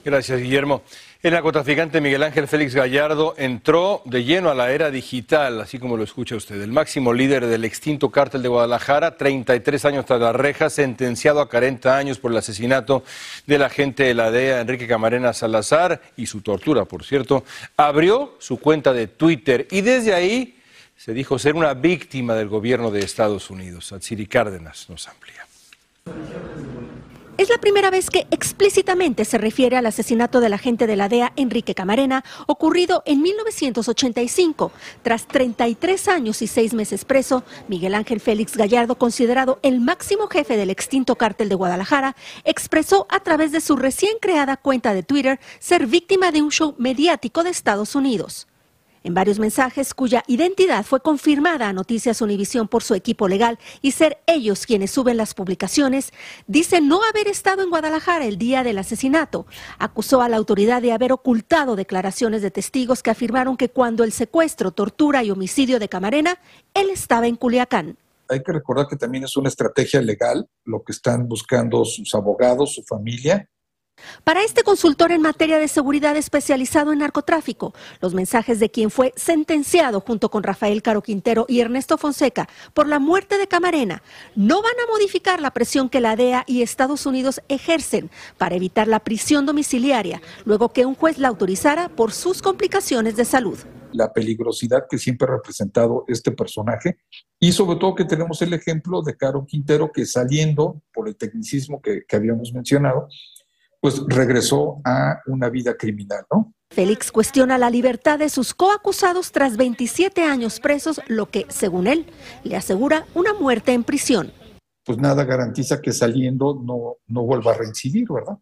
Gracias, 0.05 0.41
Guillermo. 0.41 0.83
El 1.23 1.35
narcotraficante 1.35 2.01
Miguel 2.01 2.25
Ángel 2.25 2.49
Félix 2.49 2.75
Gallardo 2.75 3.37
entró 3.39 4.03
de 4.07 4.25
lleno 4.25 4.51
a 4.51 4.57
la 4.57 4.73
era 4.73 4.91
digital, 4.91 5.61
así 5.61 5.79
como 5.79 5.97
lo 5.97 6.03
escucha 6.03 6.35
usted. 6.35 6.61
El 6.61 6.73
máximo 6.73 7.13
líder 7.13 7.47
del 7.47 7.65
extinto 7.65 8.11
cártel 8.11 8.43
de 8.43 8.49
Guadalajara, 8.49 9.17
33 9.17 9.85
años 9.85 10.05
tras 10.05 10.21
la 10.21 10.33
reja, 10.33 10.69
sentenciado 10.69 11.41
a 11.41 11.49
40 11.49 11.97
años 11.97 12.19
por 12.19 12.33
el 12.33 12.39
asesinato 12.39 13.05
del 13.47 13.63
agente 13.63 14.03
de 14.03 14.15
la 14.15 14.33
DEA, 14.33 14.63
Enrique 14.63 14.89
Camarena 14.89 15.33
Salazar, 15.33 16.03
y 16.17 16.27
su 16.27 16.41
tortura, 16.41 16.87
por 16.87 17.05
cierto, 17.05 17.45
abrió 17.77 18.35
su 18.41 18.59
cuenta 18.59 18.93
de 18.93 19.07
Twitter 19.07 19.69
y 19.71 19.83
desde 19.83 20.15
ahí 20.15 20.59
se 20.97 21.15
dijo 21.15 21.39
ser 21.39 21.55
una 21.55 21.73
víctima 21.75 22.35
del 22.35 22.49
gobierno 22.49 22.91
de 22.91 22.99
Estados 22.99 23.49
Unidos. 23.49 23.93
Atsiri 23.93 24.27
Cárdenas 24.27 24.91
nos 24.91 25.07
amplía. 25.07 25.47
Es 27.43 27.49
la 27.49 27.59
primera 27.59 27.91
vez 27.91 28.09
que 28.09 28.29
explícitamente 28.31 29.25
se 29.25 29.37
refiere 29.37 29.77
al 29.77 29.87
asesinato 29.87 30.39
del 30.39 30.53
agente 30.53 30.87
de 30.87 30.95
la 30.95 31.09
DEA 31.09 31.33
Enrique 31.35 31.75
Camarena, 31.75 32.23
ocurrido 32.47 33.03
en 33.05 33.21
1985. 33.21 34.71
Tras 35.03 35.27
33 35.27 36.07
años 36.07 36.41
y 36.41 36.47
6 36.47 36.73
meses 36.73 37.05
preso, 37.05 37.43
Miguel 37.67 37.97
Ángel 37.97 38.21
Félix 38.21 38.57
Gallardo, 38.57 38.95
considerado 38.95 39.59
el 39.65 39.81
máximo 39.81 40.29
jefe 40.29 40.57
del 40.57 40.71
extinto 40.71 41.17
cártel 41.17 41.49
de 41.49 41.57
Guadalajara, 41.57 42.15
expresó 42.45 43.09
a 43.11 43.19
través 43.19 43.51
de 43.51 43.61
su 43.61 43.75
recién 43.75 44.19
creada 44.21 44.57
cuenta 44.57 44.95
de 44.95 45.03
Twitter 45.03 45.41
ser 45.59 45.89
víctima 45.89 46.31
de 46.31 46.43
un 46.43 46.53
show 46.53 46.77
mediático 46.79 47.43
de 47.43 47.51
Estados 47.51 47.97
Unidos. 47.97 48.47
En 49.05 49.15
varios 49.15 49.39
mensajes 49.39 49.95
cuya 49.95 50.23
identidad 50.27 50.85
fue 50.85 51.01
confirmada 51.01 51.69
a 51.69 51.73
Noticias 51.73 52.21
Univisión 52.21 52.69
por 52.69 52.83
su 52.83 52.95
equipo 52.95 53.27
legal 53.27 53.59
y 53.81 53.93
ser 53.93 54.19
ellos 54.27 54.65
quienes 54.65 54.93
suben 54.93 55.17
las 55.17 55.35
publicaciones, 55.35 56.13
dice 56.47 56.81
no 56.81 57.01
haber 57.05 57.27
estado 57.27 57.63
en 57.63 57.71
Guadalajara 57.71 58.27
el 58.27 58.39
día 58.39 58.63
del 58.63 58.79
asesinato. 58.79 59.47
Acusó 59.79 60.23
a 60.23 60.29
la 60.29 60.37
autoridad 60.37 60.83
de 60.83 60.93
haber 60.93 61.13
ocultado 61.13 61.75
declaraciones 61.75 62.43
de 62.43 62.51
testigos 62.51 63.03
que 63.03 63.11
afirmaron 63.11 63.57
que 63.57 63.71
cuando 63.71 64.05
el 64.05 64.13
secuestro, 64.13 64.71
tortura 64.71 65.25
y 65.25 65.31
homicidio 65.31 65.79
de 65.79 65.89
Camarena, 65.89 66.39
él 66.75 66.91
estaba 66.91 67.27
en 67.27 67.37
Culiacán. 67.37 67.97
Hay 68.29 68.43
que 68.43 68.53
recordar 68.53 68.87
que 68.89 68.97
también 68.97 69.25
es 69.25 69.37
una 69.37 69.49
estrategia 69.49 70.01
legal 70.01 70.49
lo 70.65 70.83
que 70.83 70.93
están 70.93 71.29
buscando 71.29 71.85
sus 71.85 72.15
abogados, 72.15 72.75
su 72.75 72.83
familia, 72.85 73.49
para 74.25 74.45
este 74.45 74.63
consultor 74.63 75.13
en 75.13 75.21
materia 75.21 75.59
de 75.59 75.69
seguridad 75.69 76.17
especializado 76.17 76.93
en 76.93 77.01
narcotráfico, 77.01 77.75
los 78.01 78.15
mensajes 78.15 78.61
de 78.61 78.71
quien 78.71 78.91
fue 78.91 79.13
sentenciado 79.17 80.01
junto 80.01 80.31
con 80.31 80.43
Rafael 80.43 80.83
Caro 80.83 81.03
Quintero 81.03 81.45
y 81.49 81.61
Ernesto 81.61 81.99
Fonseca 81.99 82.49
por 82.75 82.87
la 82.87 82.99
muerte 82.99 83.39
de 83.39 83.49
Camarena 83.49 84.03
no 84.37 84.63
van 84.63 84.73
a 84.73 84.91
modificar 84.91 85.41
la 85.41 85.53
presión 85.53 85.89
que 85.89 86.01
la 86.01 86.17
DEA 86.17 86.45
y 86.47 86.63
Estados 86.63 87.07
Unidos 87.07 87.41
ejercen 87.49 88.11
para 88.39 88.55
evitar 88.55 88.89
la 88.89 89.01
prisión 89.01 89.47
domiciliaria, 89.47 90.23
luego 90.45 90.73
que 90.73 90.87
un 90.87 90.95
juez 90.95 91.19
la 91.19 91.29
autorizara 91.29 91.89
por 91.89 92.13
sus 92.13 92.43
complicaciones 92.43 93.17
de 93.17 93.25
salud. 93.25 93.59
La 93.93 94.13
peligrosidad 94.13 94.87
que 94.89 94.97
siempre 94.97 95.29
ha 95.29 95.33
representado 95.33 96.05
este 96.09 96.31
personaje 96.31 96.97
y 97.39 97.53
sobre 97.53 97.79
todo 97.79 97.95
que 97.95 98.07
tenemos 98.07 98.41
el 98.41 98.55
ejemplo 98.55 99.03
de 99.03 99.17
Caro 99.17 99.45
Quintero 99.47 99.93
que 99.93 100.07
saliendo 100.07 100.81
por 100.95 101.09
el 101.09 101.17
tecnicismo 101.17 101.83
que, 101.83 102.05
que 102.09 102.17
habíamos 102.17 102.55
mencionado, 102.55 103.09
pues 103.83 104.01
regresó 104.07 104.81
a 104.85 105.21
una 105.27 105.49
vida 105.49 105.77
criminal, 105.77 106.25
¿no? 106.31 106.55
Félix 106.71 107.11
cuestiona 107.11 107.59
la 107.59 107.69
libertad 107.69 108.17
de 108.17 108.29
sus 108.29 108.55
coacusados 108.55 109.33
tras 109.33 109.57
27 109.57 110.23
años 110.23 110.61
presos, 110.61 111.01
lo 111.09 111.29
que, 111.29 111.47
según 111.49 111.89
él, 111.89 112.07
le 112.45 112.57
asegura 112.57 113.07
una 113.15 113.35
muerte 113.35 113.73
en 113.73 113.83
prisión. 113.83 114.33
Pues 114.85 114.99
nada 114.99 115.25
garantiza 115.25 115.83
que 115.83 115.93
saliendo 115.93 116.63
no, 116.65 116.99
no 117.09 117.23
vuelva 117.25 117.53
a 117.53 117.57
reincidir, 117.57 118.07
¿verdad? 118.09 118.39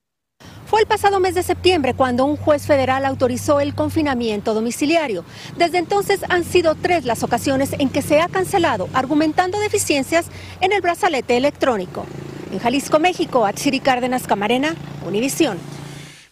Fue 0.66 0.83
el 0.83 0.87
pasado 0.87 1.20
mes 1.20 1.35
de 1.35 1.42
septiembre 1.42 1.94
cuando 1.94 2.26
un 2.26 2.37
juez 2.37 2.66
federal 2.66 3.07
autorizó 3.07 3.61
el 3.61 3.74
confinamiento 3.74 4.53
domiciliario. 4.53 5.24
Desde 5.57 5.79
entonces 5.79 6.20
han 6.29 6.44
sido 6.44 6.74
tres 6.74 7.07
las 7.07 7.22
ocasiones 7.22 7.74
en 7.79 7.88
que 7.88 8.03
se 8.03 8.20
ha 8.20 8.29
cancelado, 8.29 8.90
argumentando 8.92 9.59
deficiencias 9.59 10.26
en 10.61 10.72
el 10.72 10.83
brazalete 10.83 11.38
electrónico. 11.38 12.05
En 12.50 12.58
Jalisco, 12.58 12.98
México, 12.98 13.46
Atsiri 13.46 13.78
Cárdenas 13.78 14.26
Camarena, 14.26 14.74
Univisión. 15.06 15.56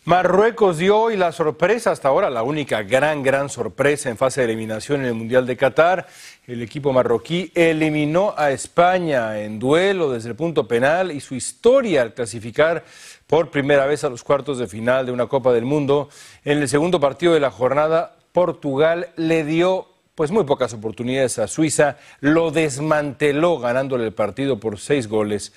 Marruecos 0.04 0.78
dio 0.78 0.98
hoy 0.98 1.16
la 1.16 1.30
sorpresa, 1.30 1.92
hasta 1.92 2.08
ahora 2.08 2.28
la 2.28 2.42
única 2.42 2.82
gran, 2.82 3.22
gran 3.22 3.48
sorpresa 3.48 4.08
en 4.08 4.16
fase 4.16 4.40
de 4.40 4.46
eliminación 4.46 5.02
en 5.02 5.06
el 5.06 5.14
Mundial 5.14 5.46
de 5.46 5.56
Qatar. 5.56 6.08
El 6.46 6.62
equipo 6.62 6.92
marroquí 6.92 7.52
eliminó 7.54 8.34
a 8.36 8.50
España 8.50 9.38
en 9.38 9.60
duelo 9.60 10.10
desde 10.10 10.30
el 10.30 10.34
punto 10.34 10.66
penal 10.66 11.12
y 11.12 11.20
su 11.20 11.36
historia 11.36 12.02
al 12.02 12.14
clasificar 12.14 12.84
por 13.28 13.50
primera 13.50 13.86
vez 13.86 14.02
a 14.02 14.08
los 14.08 14.24
cuartos 14.24 14.58
de 14.58 14.66
final 14.66 15.06
de 15.06 15.12
una 15.12 15.26
Copa 15.26 15.52
del 15.52 15.66
Mundo. 15.66 16.08
En 16.44 16.58
el 16.58 16.68
segundo 16.68 16.98
partido 16.98 17.32
de 17.32 17.40
la 17.40 17.52
jornada, 17.52 18.16
Portugal 18.32 19.10
le 19.16 19.44
dio 19.44 19.86
pues 20.16 20.32
muy 20.32 20.42
pocas 20.42 20.72
oportunidades 20.72 21.38
a 21.38 21.46
Suiza, 21.46 21.96
lo 22.18 22.50
desmanteló 22.50 23.60
ganándole 23.60 24.04
el 24.04 24.12
partido 24.12 24.58
por 24.58 24.80
seis 24.80 25.06
goles 25.06 25.52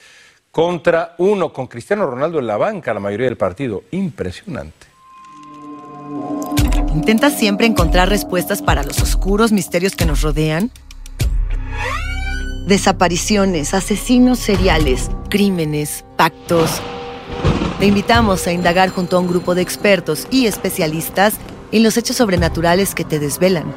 contra 0.51 1.15
uno, 1.17 1.53
con 1.53 1.67
Cristiano 1.67 2.05
Ronaldo 2.05 2.39
en 2.39 2.47
la 2.47 2.57
banca 2.57 2.93
la 2.93 2.99
mayoría 2.99 3.25
del 3.27 3.37
partido. 3.37 3.83
Impresionante. 3.91 4.87
¿Intentas 6.93 7.37
siempre 7.37 7.67
encontrar 7.67 8.09
respuestas 8.09 8.61
para 8.61 8.83
los 8.83 9.01
oscuros 9.01 9.53
misterios 9.53 9.95
que 9.95 10.05
nos 10.05 10.21
rodean? 10.21 10.71
Desapariciones, 12.67 13.73
asesinos 13.73 14.39
seriales, 14.39 15.09
crímenes, 15.29 16.03
pactos. 16.17 16.81
Te 17.79 17.85
invitamos 17.85 18.45
a 18.45 18.51
indagar 18.51 18.89
junto 18.89 19.17
a 19.17 19.19
un 19.21 19.27
grupo 19.27 19.55
de 19.55 19.61
expertos 19.61 20.27
y 20.29 20.45
especialistas 20.45 21.35
en 21.71 21.83
los 21.83 21.97
hechos 21.97 22.17
sobrenaturales 22.17 22.93
que 22.93 23.05
te 23.05 23.19
desvelan. 23.19 23.73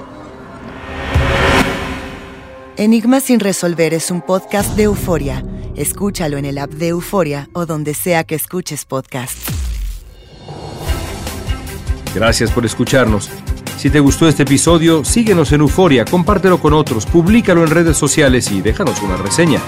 Enigma 2.76 3.20
sin 3.20 3.40
resolver 3.40 3.94
es 3.94 4.10
un 4.10 4.20
podcast 4.20 4.76
de 4.76 4.84
euforia 4.84 5.44
Escúchalo 5.76 6.38
en 6.38 6.44
el 6.44 6.58
app 6.58 6.70
de 6.70 6.88
Euforia 6.88 7.48
o 7.52 7.66
donde 7.66 7.94
sea 7.94 8.24
que 8.24 8.36
escuches 8.36 8.84
podcast. 8.84 9.36
Gracias 12.14 12.52
por 12.52 12.64
escucharnos. 12.64 13.28
Si 13.76 13.90
te 13.90 13.98
gustó 13.98 14.28
este 14.28 14.44
episodio, 14.44 15.04
síguenos 15.04 15.50
en 15.52 15.62
Euforia, 15.62 16.04
compártelo 16.04 16.60
con 16.60 16.72
otros, 16.72 17.06
públicalo 17.06 17.64
en 17.64 17.70
redes 17.70 17.96
sociales 17.96 18.50
y 18.52 18.62
déjanos 18.62 19.02
una 19.02 19.16
reseña. 19.16 19.60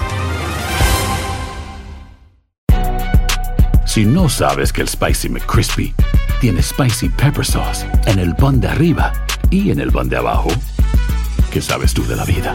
Si 3.85 4.05
no 4.05 4.29
sabes 4.29 4.73
que 4.73 4.83
el 4.83 4.89
Spicy 4.89 5.29
McCrispy 5.29 5.93
tiene 6.41 6.63
Spicy 6.63 7.09
Pepper 7.09 7.45
Sauce 7.45 7.85
en 8.07 8.21
el 8.21 8.37
pan 8.37 8.61
de 8.61 8.69
arriba 8.69 9.13
y 9.51 9.71
en 9.71 9.81
el 9.81 9.91
pan 9.91 10.09
de 10.09 10.19
abajo, 10.19 10.49
¿qué 11.51 11.61
sabes 11.61 11.93
tú 11.93 12.07
de 12.07 12.15
la 12.15 12.25
vida? 12.25 12.55